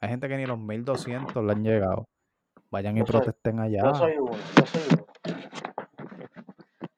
Hay 0.00 0.08
gente 0.10 0.28
que 0.28 0.36
ni 0.36 0.44
los 0.46 0.58
1200 0.58 1.42
le 1.44 1.52
han 1.52 1.62
llegado. 1.62 2.08
Vayan 2.70 2.96
y 2.96 3.00
soy- 3.00 3.06
protesten 3.06 3.60
allá. 3.60 3.82
Yo 3.84 3.94
soy 3.94 4.16
uno, 4.18 4.32
yo 4.56 4.66
soy 4.66 4.82
uno. 4.92 5.06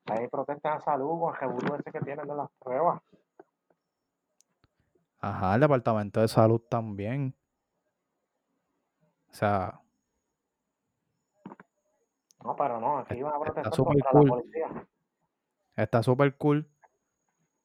Ahí 0.06 0.26
protestan 0.28 0.78
a 0.78 0.80
salud 0.80 1.20
con 1.20 1.74
el 1.74 1.80
ese 1.80 1.92
que 1.92 2.00
tienen 2.00 2.26
de 2.26 2.34
las 2.34 2.48
pruebas. 2.58 3.02
Ajá, 5.20 5.54
el 5.56 5.60
Departamento 5.60 6.20
de 6.22 6.28
Salud 6.28 6.60
también. 6.70 7.34
O 9.30 9.34
sea, 9.34 9.80
No, 12.48 12.56
pero 12.56 12.80
no, 12.80 12.98
aquí 13.00 13.20
van 13.20 13.34
a 13.34 13.36
está 13.36 13.52
protestar 13.52 13.84
contra 13.84 14.10
cool. 14.10 14.24
la 14.24 14.30
policía. 14.36 14.86
está 15.76 16.02
súper 16.02 16.34
cool 16.38 16.66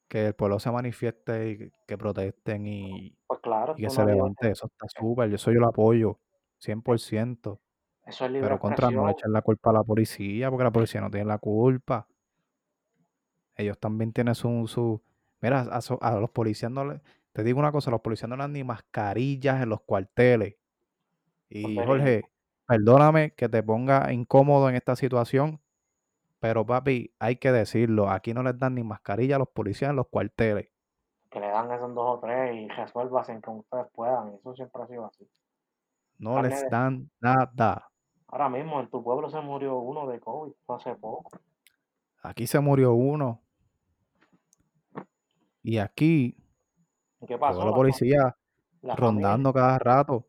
que 0.09 0.27
el 0.27 0.35
pueblo 0.35 0.59
se 0.59 0.69
manifieste 0.71 1.49
y 1.51 1.71
que 1.87 1.97
protesten 1.97 2.67
y, 2.67 3.15
Pues 3.25 3.39
claro, 3.39 3.75
y 3.77 3.83
que 3.83 3.89
se 3.89 4.03
levante. 4.05 4.49
Eso 4.51 4.65
está 4.67 4.87
súper. 4.89 5.29
Yo 5.29 5.35
eso 5.35 5.51
yo 5.53 5.59
lo 5.61 5.67
apoyo. 5.69 6.19
100%. 6.59 7.59
Eso 8.05 8.25
es 8.25 8.31
libre 8.31 8.47
Pero 8.47 8.59
contra 8.59 8.91
no 8.91 9.05
le 9.05 9.13
echen 9.13 9.31
la 9.31 9.41
culpa 9.41 9.69
a 9.69 9.73
la 9.73 9.83
policía, 9.85 10.49
porque 10.49 10.65
la 10.65 10.71
policía 10.71 10.99
no 10.99 11.09
tiene 11.09 11.25
la 11.27 11.37
culpa. 11.37 12.05
Ellos 13.55 13.79
también 13.79 14.11
tienen 14.11 14.35
su... 14.35 14.67
su 14.67 15.01
mira, 15.41 15.61
a, 15.61 15.79
a 16.01 16.19
los 16.19 16.29
policías 16.29 16.71
no 16.71 16.83
le... 16.83 16.99
Te 17.31 17.41
digo 17.43 17.57
una 17.59 17.71
cosa, 17.71 17.89
los 17.89 18.01
policías 18.01 18.27
no 18.29 18.35
le 18.35 18.43
dan 18.43 18.51
ni 18.51 18.65
mascarillas 18.65 19.63
en 19.63 19.69
los 19.69 19.79
cuarteles. 19.81 20.57
Y 21.49 21.73
Porque- 21.75 21.85
Jorge, 21.87 22.23
perdóname 22.65 23.31
que 23.33 23.49
te 23.49 23.61
ponga 23.63 24.11
incómodo 24.13 24.69
en 24.69 24.75
esta 24.75 24.95
situación, 24.95 25.61
pero 26.39 26.65
papi, 26.65 27.13
hay 27.19 27.37
que 27.37 27.51
decirlo, 27.51 28.09
aquí 28.09 28.33
no 28.33 28.43
les 28.43 28.57
dan 28.59 28.75
ni 28.75 28.83
mascarilla 28.83 29.37
a 29.37 29.39
los 29.39 29.49
policías 29.49 29.89
en 29.91 29.95
los 29.95 30.07
cuarteles. 30.07 30.69
Que 31.29 31.39
le 31.39 31.47
dan 31.47 31.71
esos 31.71 31.93
dos 31.95 32.17
o 32.17 32.19
tres 32.19 32.55
y 32.55 32.67
resuelvan 32.69 33.41
como 33.41 33.59
ustedes 33.59 33.85
puedan. 33.93 34.33
Eso 34.35 34.53
siempre 34.55 34.83
ha 34.83 34.87
sido 34.87 35.05
así. 35.05 35.27
No 36.19 36.41
les 36.41 36.69
dan 36.69 37.09
nada. 37.19 37.89
Ahora 38.27 38.49
mismo 38.49 38.79
en 38.79 38.89
tu 38.89 39.03
pueblo 39.03 39.29
se 39.29 39.39
murió 39.41 39.77
uno 39.77 40.07
de 40.07 40.19
COVID 40.19 40.51
no 40.67 40.75
hace 40.75 40.95
poco. 40.95 41.39
Aquí 42.21 42.45
se 42.47 42.59
murió 42.59 42.93
uno. 42.93 43.41
Y 45.61 45.77
aquí 45.77 46.37
¿Y 47.21 47.25
qué 47.25 47.37
pasó? 47.37 47.59
veo 47.59 47.61
a 47.63 47.65
la 47.65 47.71
La- 47.71 47.75
policía 47.77 48.17
la 48.81 48.95
familia 48.95 48.95
rondando 48.95 49.53
cada 49.53 49.79
rato. 49.79 50.27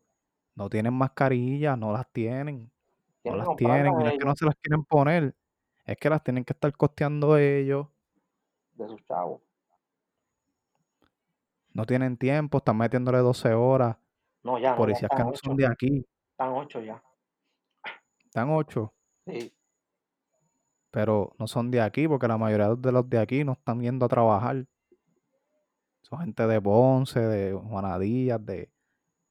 No 0.55 0.69
tienen 0.69 0.93
mascarillas, 0.93 1.77
no 1.77 1.91
las 1.91 2.09
tienen. 2.11 2.71
No 3.23 3.35
las 3.35 3.55
tienen. 3.57 3.87
Y 3.87 4.03
no 4.03 4.07
es 4.07 4.17
que 4.17 4.25
no 4.25 4.35
se 4.35 4.45
las 4.45 4.55
quieren 4.55 4.83
poner. 4.85 5.35
Es 5.85 5.97
que 5.97 6.09
las 6.09 6.23
tienen 6.23 6.43
que 6.45 6.53
estar 6.53 6.71
costeando 6.75 7.37
ellos. 7.37 7.87
de 8.73 8.87
sus 8.87 9.01
chavos. 9.07 9.41
No 11.73 11.85
tienen 11.85 12.17
tiempo, 12.17 12.57
están 12.59 12.77
metiéndole 12.77 13.17
12 13.19 13.53
horas. 13.53 13.97
No, 14.43 14.57
ya, 14.57 14.69
no, 14.69 14.73
ya 14.73 14.75
Policías 14.77 15.11
que 15.15 15.23
no 15.23 15.29
ocho. 15.29 15.39
son 15.43 15.55
de 15.57 15.65
aquí. 15.67 16.05
Están 16.31 16.49
ocho 16.53 16.81
ya. 16.81 17.01
Están 18.25 18.49
8, 18.49 18.93
Sí. 19.27 19.53
pero 20.91 21.33
no 21.39 21.47
son 21.47 21.71
de 21.71 21.81
aquí 21.81 22.07
porque 22.07 22.27
la 22.27 22.37
mayoría 22.37 22.75
de 22.75 22.91
los 22.91 23.09
de 23.09 23.17
aquí 23.17 23.43
no 23.45 23.53
están 23.53 23.79
yendo 23.81 24.05
a 24.05 24.09
trabajar. 24.09 24.65
Son 26.01 26.19
gente 26.19 26.45
de 26.45 26.61
Ponce, 26.61 27.19
de 27.19 27.53
Juanadías, 27.53 28.45
de, 28.45 28.69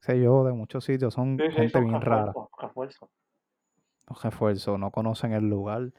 sé 0.05 0.21
yo, 0.21 0.43
de 0.43 0.53
muchos 0.53 0.85
sitios, 0.85 1.13
son 1.13 1.37
gente 1.37 1.69
son 1.69 1.85
bien 1.85 2.01
rara. 2.01 2.31
Los 4.07 4.21
refuerzos, 4.21 4.79
no 4.79 4.91
conocen 4.91 5.33
el 5.33 5.49
lugar. 5.49 5.91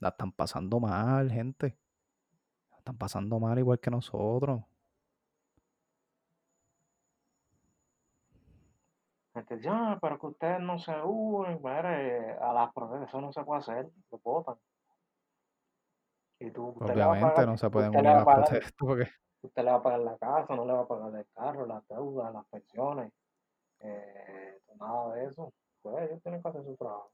La 0.00 0.08
están 0.08 0.32
pasando 0.32 0.80
mal, 0.80 1.30
gente. 1.30 1.78
La 2.72 2.78
están 2.78 2.96
pasando 2.96 3.38
mal 3.38 3.58
igual 3.58 3.78
que 3.78 3.90
nosotros. 3.90 4.62
Este, 9.34 9.60
ah, 9.68 9.96
pero 10.00 10.18
que 10.18 10.26
ustedes 10.26 10.60
no 10.60 10.80
se 10.80 11.00
unen, 11.00 11.60
a 11.64 12.52
las 12.52 12.72
protestas, 12.72 13.08
eso 13.08 13.20
no 13.20 13.32
se 13.32 13.44
puede 13.44 13.60
hacer, 13.60 13.88
lo 14.10 14.18
votan. 14.18 14.56
Y 16.40 16.50
tú, 16.50 16.74
Obviamente 16.80 17.46
no 17.46 17.56
se 17.56 17.70
pueden 17.70 17.90
unir 17.90 18.08
a 18.08 18.14
las 18.14 18.24
protestas 18.24 18.72
porque 18.78 19.08
usted 19.42 19.64
le 19.64 19.70
va 19.70 19.76
a 19.76 19.82
pagar 19.82 20.00
la 20.00 20.16
casa, 20.18 20.54
no 20.54 20.64
le 20.64 20.72
va 20.72 20.80
a 20.80 20.88
pagar 20.88 21.14
el 21.14 21.26
carro, 21.34 21.66
las 21.66 21.86
deudas, 21.88 22.32
las 22.32 22.46
pensiones, 22.46 23.12
eh, 23.80 24.58
nada 24.78 25.14
de 25.14 25.26
eso. 25.26 25.52
Pues 25.82 26.08
ellos 26.08 26.22
tienen 26.22 26.42
que 26.42 26.48
hacer 26.48 26.64
su 26.64 26.76
trabajo. 26.76 27.10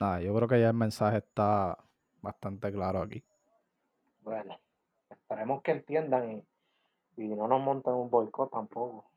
nada, 0.00 0.20
yo 0.20 0.34
creo 0.34 0.48
que 0.48 0.60
ya 0.60 0.68
el 0.68 0.74
mensaje 0.74 1.18
está 1.18 1.78
bastante 2.22 2.72
claro 2.72 3.02
aquí. 3.02 3.22
Bueno, 4.22 4.58
esperemos 5.08 5.62
que 5.62 5.72
entiendan 5.72 6.32
y, 7.16 7.22
y 7.22 7.28
no 7.28 7.46
nos 7.46 7.60
monten 7.60 7.92
un 7.92 8.10
boicot 8.10 8.50
tampoco. 8.50 9.10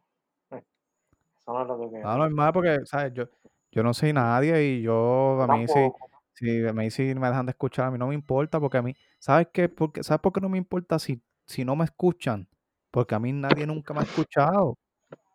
Eso 0.52 1.54
no 1.54 1.62
es 1.62 1.68
lo 1.68 1.90
que 1.90 2.00
No, 2.00 2.18
normal, 2.18 2.54
porque, 2.54 2.86
¿sabes? 2.86 3.14
Yo, 3.14 3.26
yo 3.72 3.82
no 3.82 3.94
soy 3.94 4.14
nadie 4.14 4.62
y 4.64 4.82
yo, 4.82 5.42
a 5.42 5.48
mí 5.48 5.68
sí. 5.68 5.90
Si 6.34 6.66
a 6.68 6.74
mí 6.74 6.90
sí 6.92 7.14
me 7.16 7.28
dejan 7.28 7.46
de 7.46 7.52
escuchar, 7.52 7.88
a 7.88 7.92
mí 7.92 7.98
no 7.98 8.08
me 8.08 8.16
importa, 8.16 8.60
porque 8.60 8.78
a 8.78 8.82
mí, 8.82 8.96
¿sabes 9.20 9.48
qué? 9.54 9.70
Porque, 9.70 10.04
¿sabes 10.04 10.22
por 10.22 10.34
qué 10.34 10.42
no 10.42 10.50
me 10.50 10.58
importa 10.58 11.00
si, 11.00 11.24
si 11.48 11.66
no 11.66 11.76
me 11.76 11.86
escuchan? 11.86 12.50
Porque 12.92 13.16
a 13.16 13.20
mí 13.20 13.32
nadie 13.34 13.68
nunca 13.68 13.94
me 13.94 14.02
ha 14.02 14.04
escuchado, 14.04 14.78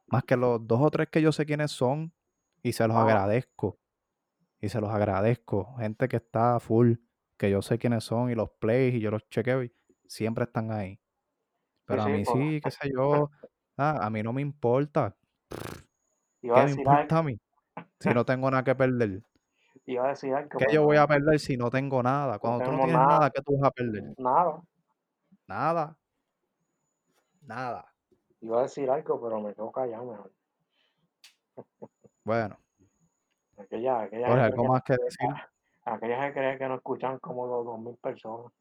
más 0.08 0.24
que 0.24 0.36
los 0.36 0.66
dos 0.66 0.80
o 0.82 0.90
tres 0.90 1.08
que 1.10 1.22
yo 1.22 1.32
sé 1.32 1.46
quiénes 1.46 1.72
son, 1.72 2.14
y 2.62 2.72
se 2.74 2.86
los 2.88 2.96
agradezco, 2.96 3.80
y 4.60 4.68
se 4.70 4.80
los 4.80 4.90
agradezco, 4.90 5.76
gente 5.78 6.08
que 6.08 6.16
está 6.16 6.60
full, 6.60 6.94
que 7.38 7.50
yo 7.50 7.62
sé 7.62 7.78
quiénes 7.78 8.04
son, 8.04 8.30
y 8.30 8.34
los 8.34 8.50
plays, 8.60 8.94
y 8.94 9.00
yo 9.00 9.10
los 9.10 9.28
chequeo, 9.30 9.64
y 9.64 9.72
siempre 10.08 10.44
están 10.44 10.72
ahí. 10.72 11.00
Pero 11.86 12.02
a 12.02 12.06
sí, 12.06 12.10
mí 12.10 12.24
pues, 12.24 12.38
sí, 12.42 12.60
qué 12.62 12.70
sé 12.70 12.90
yo, 12.94 13.30
ah, 13.78 14.06
a 14.06 14.10
mí 14.10 14.22
no 14.22 14.32
me 14.32 14.42
importa, 14.42 15.16
¿qué 16.52 16.62
me 16.62 16.70
algo, 16.70 16.80
importa 16.80 17.18
a 17.18 17.22
mí? 17.22 17.38
Si 18.00 18.12
no 18.14 18.24
tengo 18.24 18.50
nada 18.50 18.64
que 18.64 18.74
perder. 18.74 19.22
Iba 19.92 20.06
a 20.06 20.08
decir 20.10 20.34
algo, 20.34 20.56
¿Qué 20.56 20.66
pero 20.66 20.72
yo 20.72 20.82
voy 20.84 20.96
no, 20.96 21.02
a 21.02 21.06
perder 21.08 21.38
si 21.40 21.56
no 21.56 21.70
tengo 21.70 22.02
nada? 22.02 22.38
no 22.40 22.40
Cuando 22.40 22.62
tú 22.62 22.72
no 22.72 22.78
tienes 22.82 23.00
nada, 23.00 23.06
nada, 23.06 23.30
¿qué 23.30 23.42
tú 23.42 23.58
vas 23.58 23.68
a 23.68 23.72
perder? 23.72 24.04
nada. 24.16 24.62
Nada. 25.48 25.98
Nada. 27.42 27.84
Iba 28.40 28.60
a 28.60 28.62
decir 28.62 28.90
algo, 28.90 29.20
pero 29.20 29.40
me 29.40 29.54
quedo 29.54 29.72
callado 29.72 30.04
mejor. 30.06 30.32
Bueno, 32.24 32.58
Aquella, 33.58 34.00
aquella 34.02 34.28
Jorge, 34.28 34.44
gente 34.44 34.44
¿algo 34.44 34.62
que, 34.62 34.68
más 34.68 34.82
que 34.84 34.92
decir? 34.94 35.28
aquella 35.84 36.22
gente 36.22 36.34
cree 36.40 36.58
que 36.58 36.68
nos 36.68 36.78
escuchan 36.78 37.18
como 37.18 37.46
dos, 37.46 37.64
dos 37.66 37.78
mil 37.80 37.96
personas. 37.96 38.52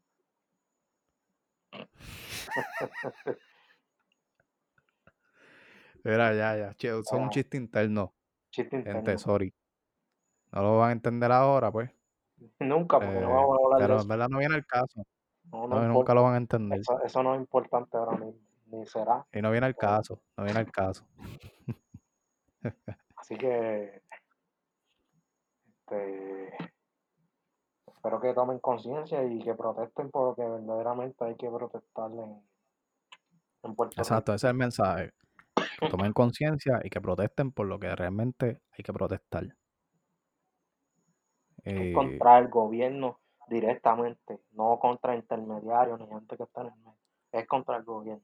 Mira, 6.03 6.33
ya, 6.33 6.55
ya. 6.57 6.75
Es 6.79 7.11
un 7.11 7.29
chiste 7.29 7.57
interno, 7.57 8.15
chiste 8.51 8.81
gente, 8.83 8.89
interno. 8.91 9.17
sorry. 9.17 9.53
No 10.57 10.63
lo 10.63 10.77
van 10.79 10.89
a 10.89 10.93
entender 10.93 11.31
ahora, 11.31 11.71
pues. 11.71 11.91
Nunca, 12.59 12.99
porque 12.99 13.19
no 13.19 13.29
eh, 13.29 13.33
vamos 13.33 13.59
a 13.59 13.63
hablar 13.63 13.79
de 13.79 13.85
pero 13.85 13.93
eso. 13.97 14.01
en 14.01 14.07
verdad 14.07 14.27
no 14.27 14.39
viene 14.39 14.55
el 14.55 14.65
caso. 14.65 15.03
No, 15.51 15.67
no 15.67 15.79
No, 15.79 15.87
nunca 15.87 16.15
lo 16.15 16.23
van 16.23 16.33
a 16.33 16.37
entender. 16.37 16.79
Eso, 16.79 16.99
eso 17.03 17.21
no 17.21 17.35
es 17.35 17.41
importante 17.41 17.95
ahora 17.95 18.17
mismo, 18.17 18.41
ni 18.65 18.83
será. 18.87 19.23
Y 19.31 19.39
no 19.39 19.51
viene 19.51 19.67
el 19.67 19.75
caso. 19.75 20.19
No 20.35 20.45
viene 20.45 20.61
el 20.61 20.71
caso. 20.71 21.05
Así 23.17 23.37
que 23.37 24.01
este, 25.79 26.57
espero 27.85 28.19
que 28.19 28.33
tomen 28.33 28.57
conciencia 28.57 29.23
y 29.25 29.37
que 29.43 29.53
protesten 29.53 30.09
por 30.09 30.29
lo 30.29 30.35
que 30.35 30.41
verdaderamente 30.41 31.23
hay 31.23 31.35
que 31.35 31.51
protestar 31.51 32.09
en, 32.13 32.41
en 33.61 33.75
Puerto 33.75 33.91
Rico. 33.91 34.01
Exacto, 34.01 34.33
ese 34.33 34.47
es 34.47 34.51
el 34.51 34.57
mensaje. 34.57 35.11
Que 35.79 35.87
tomen 35.87 36.13
conciencia 36.13 36.79
y 36.83 36.89
que 36.89 36.99
protesten 36.99 37.51
por 37.51 37.67
lo 37.67 37.77
que 37.77 37.95
realmente 37.95 38.59
hay 38.71 38.83
que 38.83 38.91
protestar. 38.91 39.55
Es 41.67 41.73
Eh, 41.73 41.91
contra 41.93 42.39
el 42.39 42.47
gobierno 42.47 43.19
directamente, 43.49 44.39
no 44.53 44.79
contra 44.79 45.15
intermediarios 45.15 45.99
ni 45.99 46.07
gente 46.07 46.37
que 46.37 46.43
está 46.43 46.61
en 46.61 46.67
el 46.67 46.75
medio. 46.77 46.97
Es 47.33 47.45
contra 47.45 47.75
el 47.75 47.83
gobierno. 47.83 48.23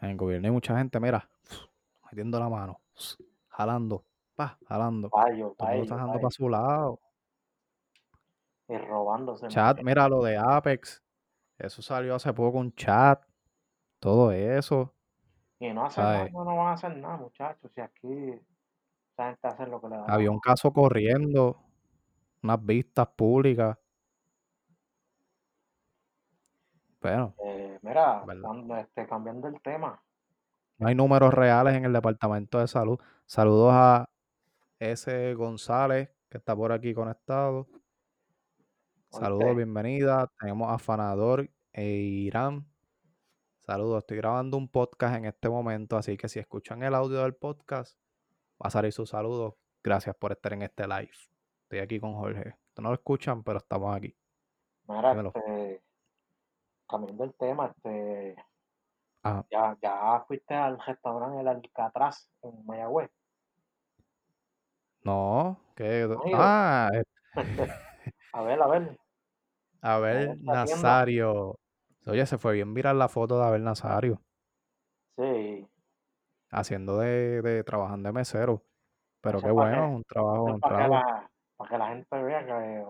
En 0.00 0.10
el 0.10 0.16
gobierno 0.16 0.46
hay 0.46 0.52
mucha 0.52 0.78
gente, 0.78 1.00
mira, 1.00 1.28
metiendo 2.04 2.38
la 2.38 2.48
mano, 2.48 2.80
jalando, 3.48 4.04
pa, 4.36 4.56
jalando. 4.68 5.10
Pa' 5.10 5.32
ellos, 5.32 5.56
Todo 5.56 5.66
pa' 5.66 5.72
el 5.72 5.78
mundo 5.80 5.94
ellos, 5.94 6.06
está 6.06 6.20
para 6.20 6.30
su 6.30 6.48
lado. 6.48 7.00
Y 8.68 8.76
robándose. 8.76 9.48
Chat, 9.48 9.82
mira 9.82 10.08
lo 10.08 10.22
de 10.22 10.36
Apex. 10.36 11.02
Eso 11.58 11.82
salió 11.82 12.14
hace 12.14 12.32
poco, 12.32 12.58
un 12.58 12.72
chat. 12.72 13.20
Todo 13.98 14.30
eso. 14.30 14.94
Y 15.58 15.72
no 15.72 15.86
hacen 15.86 16.04
nada, 16.04 16.28
no 16.28 16.44
van 16.44 16.68
a 16.68 16.72
hacer 16.74 16.96
nada, 16.96 17.16
muchachos. 17.16 17.72
Si 17.74 17.80
aquí 17.80 18.40
esa 19.18 19.30
gente 19.30 19.48
hace 19.48 19.66
lo 19.66 19.80
que 19.80 19.88
le 19.88 19.96
da 19.96 20.06
la 20.06 20.14
Había 20.14 20.30
un 20.30 20.38
caso 20.38 20.72
corriendo, 20.72 21.60
unas 22.42 22.64
vistas 22.64 23.08
públicas. 23.08 23.76
Bueno, 27.00 27.34
Eh, 27.44 27.78
mira, 27.82 28.24
este, 28.80 29.06
cambiando 29.06 29.48
el 29.48 29.60
tema, 29.60 30.02
no 30.78 30.88
hay 30.88 30.94
números 30.94 31.32
reales 31.34 31.74
en 31.74 31.84
el 31.84 31.92
Departamento 31.92 32.58
de 32.58 32.68
Salud. 32.68 32.98
Saludos 33.26 33.70
a 33.72 34.08
S. 34.78 35.34
González, 35.34 36.10
que 36.28 36.38
está 36.38 36.54
por 36.54 36.72
aquí 36.72 36.94
conectado. 36.94 37.66
Saludos, 39.10 39.56
bienvenida. 39.56 40.30
Tenemos 40.38 40.70
a 40.70 40.78
Fanador 40.78 41.48
e 41.72 41.84
Irán. 41.84 42.66
Saludos, 43.60 43.98
estoy 43.98 44.18
grabando 44.18 44.56
un 44.56 44.68
podcast 44.68 45.16
en 45.16 45.24
este 45.26 45.48
momento, 45.48 45.96
así 45.96 46.16
que 46.16 46.28
si 46.28 46.38
escuchan 46.38 46.82
el 46.82 46.94
audio 46.94 47.22
del 47.22 47.34
podcast, 47.34 47.98
va 48.62 48.68
a 48.68 48.70
salir 48.70 48.92
su 48.92 49.06
saludo. 49.06 49.56
Gracias 49.82 50.16
por 50.16 50.32
estar 50.32 50.52
en 50.52 50.62
este 50.62 50.86
live. 50.86 51.10
Estoy 51.62 51.78
aquí 51.78 52.00
con 52.00 52.14
Jorge. 52.14 52.40
Ustedes 52.48 52.82
no 52.82 52.88
lo 52.88 52.94
escuchan, 52.94 53.42
pero 53.42 53.58
estamos 53.58 53.96
aquí. 53.96 54.16
mira, 54.88 55.12
este, 55.12 55.82
cambiando 56.88 57.24
el 57.24 57.34
tema, 57.34 57.66
este, 57.66 58.36
ya, 59.50 59.76
ya 59.82 60.24
fuiste 60.26 60.54
al 60.54 60.78
restaurante 60.80 61.40
El 61.40 61.48
Alcatraz 61.48 62.30
en 62.42 62.64
Mayagüez. 62.66 63.10
No, 65.04 65.60
que. 65.76 66.08
Ah, 66.34 66.90
eh, 66.92 67.04
A 68.32 68.42
ver, 68.42 68.62
a 68.62 68.66
ver. 68.66 68.98
a 69.82 69.98
ver, 69.98 70.26
tienda. 70.34 70.52
Nazario. 70.54 71.58
Oye, 72.06 72.24
se 72.26 72.38
fue 72.38 72.54
bien 72.54 72.74
viral 72.74 72.98
la 72.98 73.08
foto 73.08 73.38
de 73.38 73.44
Abel 73.44 73.64
Nazario 73.64 74.22
Sí, 75.16 75.68
haciendo 76.50 76.98
de, 76.98 77.42
de 77.42 77.64
trabajando 77.64 78.08
de 78.08 78.12
mesero. 78.12 78.62
Pero 79.20 79.40
qué 79.40 79.50
bueno, 79.50 79.82
que- 79.82 79.94
un 79.96 80.04
trabajo 80.04 80.58
para 80.60 80.76
que, 80.84 80.88
la, 80.88 81.30
para 81.56 81.70
que 81.70 81.78
la 81.78 81.88
gente 81.88 82.22
vea 82.22 82.46
que 82.46 82.84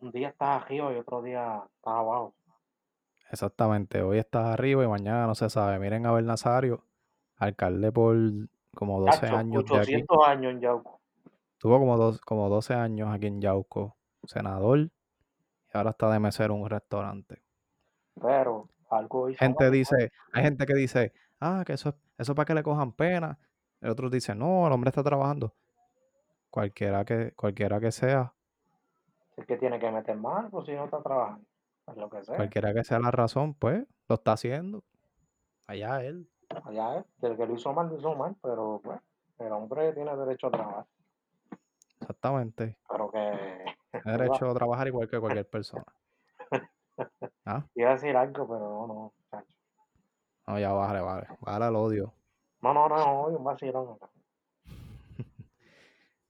un 0.00 0.10
día 0.10 0.28
estás 0.28 0.62
arriba 0.62 0.92
y 0.92 0.96
otro 0.96 1.22
día 1.22 1.62
estás 1.76 1.94
abajo. 1.94 2.34
Exactamente, 3.30 4.02
hoy 4.02 4.18
estás 4.18 4.46
arriba 4.46 4.84
y 4.84 4.88
mañana 4.88 5.26
no 5.26 5.34
se 5.34 5.48
sabe. 5.48 5.78
Miren 5.78 6.04
a 6.06 6.10
Abel 6.10 6.26
Nazario, 6.26 6.84
alcalde 7.36 7.90
por 7.92 8.16
como 8.74 9.00
12 9.00 9.20
Chacho, 9.20 9.36
años 9.36 9.64
de 9.66 9.78
aquí. 9.78 9.94
800 9.94 10.18
años 10.26 10.52
en 10.52 10.60
Yauco. 10.60 11.00
Tuvo 11.58 11.78
como, 11.78 11.96
dos, 11.96 12.20
como 12.20 12.48
12 12.48 12.74
años 12.74 13.08
aquí 13.14 13.26
en 13.28 13.40
Yauco, 13.40 13.96
senador, 14.24 14.78
y 14.80 14.90
ahora 15.72 15.90
está 15.90 16.10
de 16.10 16.18
mesero 16.18 16.54
en 16.54 16.62
un 16.62 16.68
restaurante. 16.70 17.42
Pero 18.20 18.68
algo 18.90 19.30
hizo 19.30 19.38
Gente 19.38 19.64
mal, 19.64 19.72
dice, 19.72 20.12
hay 20.32 20.42
gente 20.42 20.66
que 20.66 20.74
dice, 20.74 21.12
ah, 21.40 21.62
que 21.64 21.74
eso, 21.74 21.90
es- 21.90 21.94
eso 22.22 22.32
es 22.32 22.36
para 22.36 22.46
que 22.46 22.54
le 22.54 22.62
cojan 22.62 22.92
pena. 22.92 23.38
El 23.80 23.90
otro 23.90 24.08
dice, 24.08 24.34
no, 24.34 24.66
el 24.66 24.72
hombre 24.72 24.88
está 24.88 25.02
trabajando. 25.02 25.52
Cualquiera 26.50 27.04
que, 27.04 27.32
cualquiera 27.32 27.80
que 27.80 27.90
sea, 27.90 28.32
Es 29.36 29.46
que 29.46 29.56
tiene 29.56 29.78
que 29.78 29.90
meter 29.90 30.16
más, 30.16 30.50
pues 30.50 30.66
si 30.66 30.72
no 30.72 30.84
está 30.84 31.02
trabajando. 31.02 31.44
Es 31.88 31.96
lo 31.96 32.08
que 32.08 32.24
sea. 32.24 32.36
cualquiera 32.36 32.72
que 32.72 32.84
sea 32.84 33.00
la 33.00 33.10
razón, 33.10 33.54
pues, 33.54 33.84
lo 34.08 34.14
está 34.14 34.32
haciendo. 34.32 34.84
Allá 35.66 36.04
él. 36.04 36.28
Allá 36.64 36.98
es, 36.98 37.06
el 37.22 37.36
que 37.36 37.46
lo 37.46 37.54
hizo 37.54 37.72
mal, 37.72 37.88
lo 37.88 37.98
hizo 37.98 38.14
mal, 38.14 38.36
pero 38.42 38.80
pues, 38.84 39.00
el 39.38 39.52
hombre 39.52 39.92
tiene 39.92 40.16
derecho 40.16 40.48
a 40.48 40.50
trabajar. 40.50 40.86
Exactamente. 42.00 42.76
Pero 42.88 43.10
que 43.10 43.64
Tiene 43.90 44.18
derecho 44.18 44.50
a 44.50 44.54
trabajar 44.54 44.86
igual 44.86 45.08
que 45.08 45.18
cualquier 45.18 45.48
persona. 45.48 45.84
Ah, 47.44 47.64
iba 47.74 47.88
a 47.88 47.92
decir 47.94 48.16
algo, 48.16 48.46
pero 48.46 48.60
no, 48.60 48.86
no, 48.86 49.12
chacho. 49.28 49.52
No, 50.46 50.58
ya 50.58 50.72
bájale, 50.72 51.00
vale. 51.00 51.26
Bájale 51.40 51.68
el 51.68 51.76
odio. 51.76 52.14
No, 52.62 52.74
no, 52.74 52.88
no, 52.88 53.22
hoy 53.22 53.34
un 53.34 53.44
vacilón. 53.44 53.96
acá. 53.96 54.10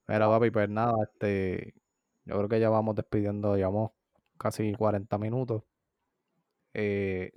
Mira, 0.08 0.28
papi, 0.28 0.50
pues 0.50 0.68
nada, 0.68 0.94
este, 1.04 1.74
yo 2.24 2.36
creo 2.36 2.48
que 2.48 2.60
ya 2.60 2.68
vamos 2.68 2.94
despidiendo, 2.94 3.56
llevamos 3.56 3.92
casi 4.38 4.74
40 4.74 5.18
minutos. 5.18 5.62
Eh, 6.74 7.32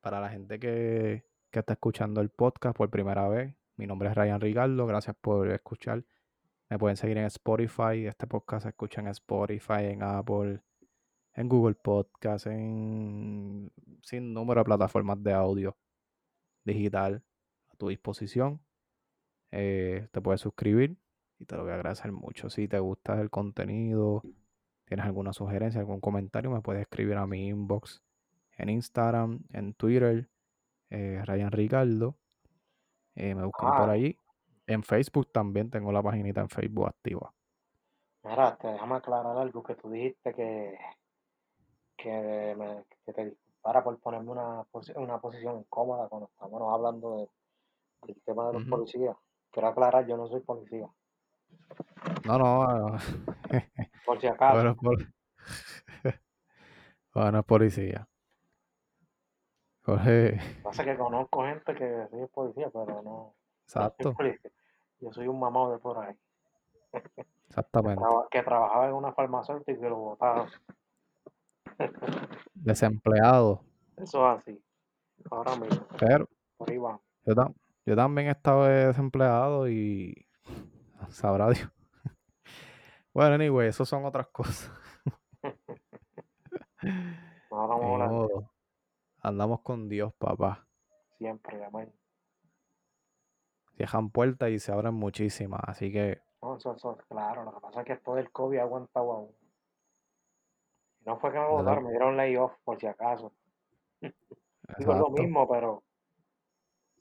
para 0.00 0.20
la 0.20 0.28
gente 0.28 0.58
que, 0.58 1.24
que 1.50 1.58
está 1.60 1.74
escuchando 1.74 2.20
el 2.20 2.30
podcast 2.30 2.76
por 2.76 2.90
primera 2.90 3.28
vez, 3.28 3.54
mi 3.76 3.86
nombre 3.86 4.08
es 4.08 4.14
Ryan 4.16 4.40
Ricardo, 4.40 4.86
gracias 4.86 5.16
por 5.20 5.48
escuchar. 5.50 6.04
Me 6.68 6.78
pueden 6.78 6.96
seguir 6.96 7.18
en 7.18 7.26
Spotify, 7.26 8.06
este 8.06 8.26
podcast 8.26 8.64
se 8.64 8.70
escucha 8.70 9.00
en 9.00 9.08
Spotify, 9.08 9.84
en 9.84 10.02
Apple, 10.02 10.60
en 11.34 11.48
Google 11.48 11.74
Podcast, 11.74 12.46
en 12.46 13.70
sin 14.02 14.32
número 14.34 14.60
de 14.60 14.64
plataformas 14.64 15.22
de 15.22 15.32
audio 15.32 15.76
digital 16.64 17.22
a 17.70 17.76
tu 17.76 17.88
disposición. 17.88 18.60
Eh, 19.50 20.08
te 20.12 20.20
puedes 20.20 20.40
suscribir 20.40 20.98
y 21.38 21.46
te 21.46 21.56
lo 21.56 21.62
voy 21.64 21.72
a 21.72 21.74
agradecer 21.76 22.12
mucho. 22.12 22.50
Si 22.50 22.68
te 22.68 22.78
gusta 22.78 23.20
el 23.20 23.30
contenido, 23.30 24.22
tienes 24.86 25.06
alguna 25.06 25.32
sugerencia, 25.32 25.80
algún 25.80 26.00
comentario, 26.00 26.50
me 26.50 26.62
puedes 26.62 26.82
escribir 26.82 27.16
a 27.16 27.26
mi 27.26 27.48
inbox 27.48 28.02
en 28.58 28.68
Instagram, 28.70 29.40
en 29.52 29.74
Twitter, 29.74 30.28
eh, 30.90 31.22
Ryan 31.24 31.52
Ricardo. 31.52 32.16
Eh, 33.14 33.34
me 33.34 33.44
buscan 33.44 33.72
por 33.74 33.90
Ah, 33.90 33.90
allí. 33.90 34.16
En 34.66 34.82
Facebook 34.82 35.30
también 35.32 35.70
tengo 35.70 35.92
la 35.92 36.02
paginita 36.02 36.40
en 36.40 36.48
Facebook 36.48 36.86
activa. 36.88 37.34
mira, 38.24 38.56
te 38.56 38.68
déjame 38.68 38.96
aclarar 38.96 39.36
algo 39.38 39.62
que 39.62 39.74
tú 39.76 39.90
dijiste 39.90 40.34
que, 40.34 40.78
que, 41.96 42.54
me, 42.56 42.84
que 43.04 43.12
te 43.12 43.36
disculpara 43.62 43.84
por 43.84 43.98
ponerme 44.00 44.30
una, 44.32 44.64
una 44.96 45.18
posición 45.20 45.58
incómoda 45.58 46.08
cuando 46.08 46.28
estamos 46.28 46.74
hablando 46.74 47.16
de- 47.18 47.28
del 48.08 48.20
tema 48.22 48.48
de 48.48 48.52
los 48.54 48.64
policías. 48.64 49.16
Quiero 49.52 49.68
aclarar, 49.68 50.06
yo 50.06 50.16
no 50.16 50.26
soy 50.26 50.40
policía. 50.40 50.88
No, 52.26 52.38
no. 52.38 52.62
ah, 52.64 52.98
Por 54.06 54.20
si 54.20 54.26
acaso. 54.28 54.54
bueno, 54.54 54.76
por... 54.76 54.98
bueno, 57.14 57.38
es 57.38 57.44
policía. 57.44 58.08
Jorge, 59.84 60.40
Pasa 60.62 60.84
que 60.84 60.96
conozco 60.96 61.42
gente 61.44 61.74
que 61.74 62.06
sí 62.10 62.16
es 62.20 62.30
policía, 62.30 62.70
pero 62.72 62.86
no, 62.86 63.02
no 63.02 63.34
soy 63.66 63.82
exacto. 63.84 64.14
Yo 65.00 65.12
soy 65.12 65.26
un 65.28 65.40
mamado 65.40 65.72
de 65.72 65.78
por 65.78 65.98
ahí. 65.98 66.14
Que, 66.92 67.26
exactamente. 67.48 68.00
traba- 68.02 68.28
que 68.30 68.42
trabajaba 68.42 68.86
en 68.88 68.94
una 68.94 69.12
farmacéutica 69.12 69.72
y 69.72 69.78
que 69.80 69.88
lo 69.88 69.96
botaron. 69.96 70.48
Desempleado. 72.54 73.64
Eso 73.96 74.32
es 74.32 74.38
así. 74.38 74.64
Ahora 75.30 75.56
mismo. 75.56 75.86
Pero 75.98 76.28
Por 76.56 76.70
ahí 76.70 76.78
va. 76.78 77.00
yo, 77.24 77.34
tam- 77.34 77.54
yo 77.86 77.96
también 77.96 78.28
he 78.28 78.30
estado 78.32 78.64
desempleado 78.64 79.68
y 79.68 80.26
sabrá 81.10 81.50
Dios. 81.50 81.70
Bueno, 83.14 83.34
anyway, 83.34 83.68
eso 83.68 83.84
son 83.84 84.06
otras 84.06 84.28
cosas. 84.28 84.70
Hablar 87.50 87.78
de 87.78 87.86
modo. 88.08 88.50
Andamos 89.20 89.60
con 89.60 89.88
Dios, 89.88 90.14
papá. 90.14 90.66
siempre, 91.18 91.62
amén. 91.64 91.92
Cierran 93.76 94.10
puertas 94.10 94.50
y 94.50 94.58
se 94.58 94.72
abren 94.72 94.94
muchísimas. 94.94 95.60
Así 95.66 95.92
que, 95.92 96.20
No, 96.42 96.56
eso, 96.56 96.74
eso, 96.74 96.96
claro, 97.08 97.44
lo 97.44 97.52
que 97.54 97.60
pasa 97.60 97.80
es 97.80 97.86
que 97.86 97.92
esto 97.92 98.14
del 98.14 98.30
COVID 98.32 98.58
ha 98.58 98.62
aguantado 98.62 99.12
aún. 99.12 99.36
No 101.04 101.18
fue 101.18 101.32
que 101.32 101.38
me 101.38 101.48
votaron, 101.48 101.84
me 101.84 101.90
dieron 101.90 102.16
layoff 102.16 102.52
por 102.64 102.78
si 102.78 102.86
acaso. 102.86 103.32
Digo 104.78 104.94
lo 104.94 105.10
mismo, 105.10 105.48
pero 105.48 105.82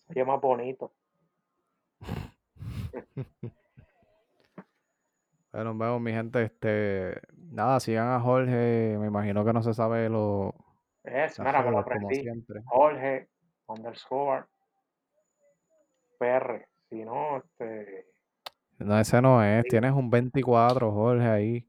sería 0.07 0.25
más 0.25 0.41
bonito. 0.41 0.91
Bueno, 5.53 5.77
vemos, 5.77 5.99
mi 5.99 6.13
gente. 6.13 6.43
Este, 6.43 7.21
nada, 7.35 7.79
sigan 7.79 8.07
a 8.07 8.21
Jorge. 8.21 8.97
Me 8.97 9.07
imagino 9.07 9.43
que 9.43 9.51
no 9.51 9.61
se 9.61 9.73
sabe 9.73 10.07
lo, 10.07 10.55
Es, 11.03 11.37
mira, 11.39 11.61
me 11.61 11.71
lo 11.71 11.79
aprendí. 11.79 12.23
Jorge 12.67 13.27
underscore 13.67 14.45
PR. 16.17 16.65
Si 16.89 17.03
no, 17.03 17.37
este. 17.37 18.07
No, 18.79 18.97
ese 18.97 19.21
no 19.21 19.43
es. 19.43 19.63
Sí. 19.63 19.69
Tienes 19.71 19.91
un 19.91 20.09
24, 20.09 20.91
Jorge, 20.91 21.27
ahí. 21.27 21.67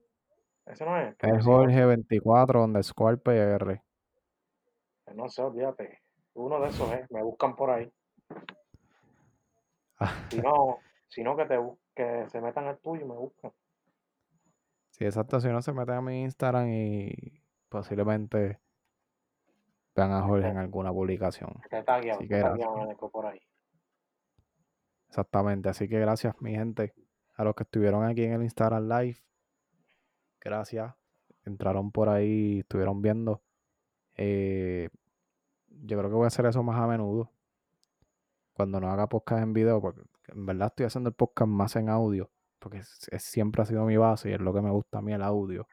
Ese 0.72 0.86
no 0.86 0.96
es. 0.96 1.14
Es 1.18 1.44
si 1.44 1.50
no, 1.50 1.56
Jorge 1.56 1.84
24 1.84 2.64
underscore 2.64 3.18
PR. 3.18 3.82
no 5.14 5.28
sé, 5.28 5.42
olvídate. 5.42 6.00
Uno 6.32 6.60
de 6.60 6.68
esos 6.68 6.90
es. 6.92 7.10
Me 7.10 7.22
buscan 7.22 7.54
por 7.54 7.70
ahí. 7.70 7.92
Si 10.30 10.40
no, 10.40 10.78
si 11.06 11.22
no 11.22 11.36
que, 11.36 11.44
te, 11.44 11.60
que 11.94 12.28
se 12.28 12.40
metan 12.40 12.66
al 12.66 12.78
tuyo 12.78 13.02
y 13.02 13.08
me 13.08 13.14
buscan. 13.14 13.52
Sí, 14.90 15.04
exacto. 15.04 15.38
Si 15.38 15.46
no 15.46 15.62
se 15.62 15.72
meten 15.72 15.94
a 15.94 16.00
mi 16.00 16.22
Instagram 16.22 16.68
y 16.68 17.40
posiblemente 17.68 18.58
vean 19.94 20.10
a 20.10 20.22
Jorge 20.22 20.48
en 20.48 20.56
alguna 20.56 20.90
publicación. 20.90 21.52
Te 21.70 21.84
taguean, 21.84 22.16
Así 22.16 22.26
te 22.26 22.34
que 22.34 22.40
taguean 22.40 22.90
el 22.90 22.96
por 22.96 23.26
ahí. 23.26 23.38
Exactamente. 25.06 25.68
Así 25.68 25.86
que 25.86 26.00
gracias, 26.00 26.34
mi 26.40 26.52
gente. 26.52 26.94
A 27.36 27.44
los 27.44 27.54
que 27.54 27.62
estuvieron 27.62 28.04
aquí 28.04 28.24
en 28.24 28.32
el 28.32 28.42
Instagram 28.42 28.88
Live. 28.88 29.22
Gracias. 30.44 30.94
Entraron 31.44 31.90
por 31.90 32.08
ahí, 32.08 32.60
estuvieron 32.60 33.02
viendo. 33.02 33.42
Eh, 34.16 34.88
yo 35.68 35.98
creo 35.98 36.10
que 36.10 36.16
voy 36.16 36.24
a 36.24 36.28
hacer 36.28 36.46
eso 36.46 36.62
más 36.62 36.78
a 36.80 36.86
menudo. 36.86 37.30
Cuando 38.52 38.80
no 38.80 38.88
haga 38.90 39.08
podcast 39.08 39.42
en 39.42 39.52
video, 39.52 39.80
porque 39.80 40.02
en 40.28 40.46
verdad 40.46 40.68
estoy 40.68 40.86
haciendo 40.86 41.08
el 41.08 41.14
podcast 41.14 41.48
más 41.48 41.74
en 41.76 41.88
audio. 41.88 42.30
Porque 42.58 42.78
es- 42.78 43.08
es- 43.10 43.22
siempre 43.24 43.62
ha 43.62 43.66
sido 43.66 43.84
mi 43.84 43.96
base 43.96 44.30
y 44.30 44.32
es 44.34 44.40
lo 44.40 44.52
que 44.52 44.60
me 44.60 44.70
gusta 44.70 44.98
a 44.98 45.02
mí 45.02 45.12
el 45.12 45.22
audio. 45.22 45.66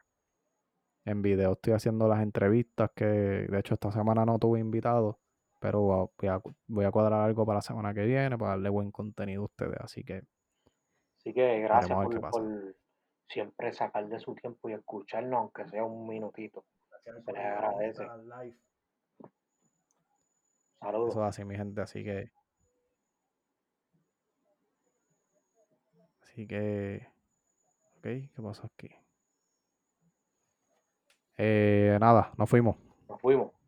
En 1.04 1.22
video 1.22 1.52
estoy 1.52 1.72
haciendo 1.74 2.08
las 2.08 2.20
entrevistas 2.22 2.90
que 2.94 3.04
de 3.04 3.58
hecho 3.58 3.74
esta 3.74 3.92
semana 3.92 4.24
no 4.26 4.38
tuve 4.38 4.58
invitados, 4.60 5.16
pero 5.60 5.80
voy 5.80 6.28
a, 6.28 6.40
voy 6.66 6.84
a- 6.84 6.90
cuadrar 6.90 7.20
algo 7.20 7.46
para 7.46 7.58
la 7.58 7.62
semana 7.62 7.94
que 7.94 8.04
viene 8.04 8.36
para 8.36 8.50
darle 8.52 8.68
buen 8.70 8.90
contenido 8.90 9.42
a 9.42 9.44
ustedes. 9.44 9.76
Así 9.80 10.02
que 10.04 10.22
Así 11.18 11.32
que 11.34 11.60
gracias 11.60 11.90
por, 12.04 12.30
por 12.30 12.74
siempre 13.30 13.72
sacar 13.72 14.08
de 14.08 14.18
su 14.18 14.34
tiempo 14.34 14.68
y 14.68 14.74
escucharnos, 14.74 15.38
aunque 15.38 15.68
sea 15.68 15.84
un 15.84 16.06
minutito. 16.08 16.64
Se 17.04 17.12
les 17.32 17.44
agradece. 17.44 18.06
Saludos. 20.80 21.10
Eso 21.10 21.22
es 21.22 21.28
así, 21.28 21.44
mi 21.44 21.56
gente. 21.56 21.80
Así 21.80 22.04
que. 22.04 22.30
Así 26.22 26.46
que. 26.46 27.06
Ok, 27.96 28.02
¿qué 28.02 28.42
pasó 28.42 28.66
aquí? 28.66 28.90
Eh, 31.36 31.96
nada, 32.00 32.32
nos 32.36 32.48
fuimos. 32.50 32.76
Nos 33.08 33.20
fuimos. 33.20 33.59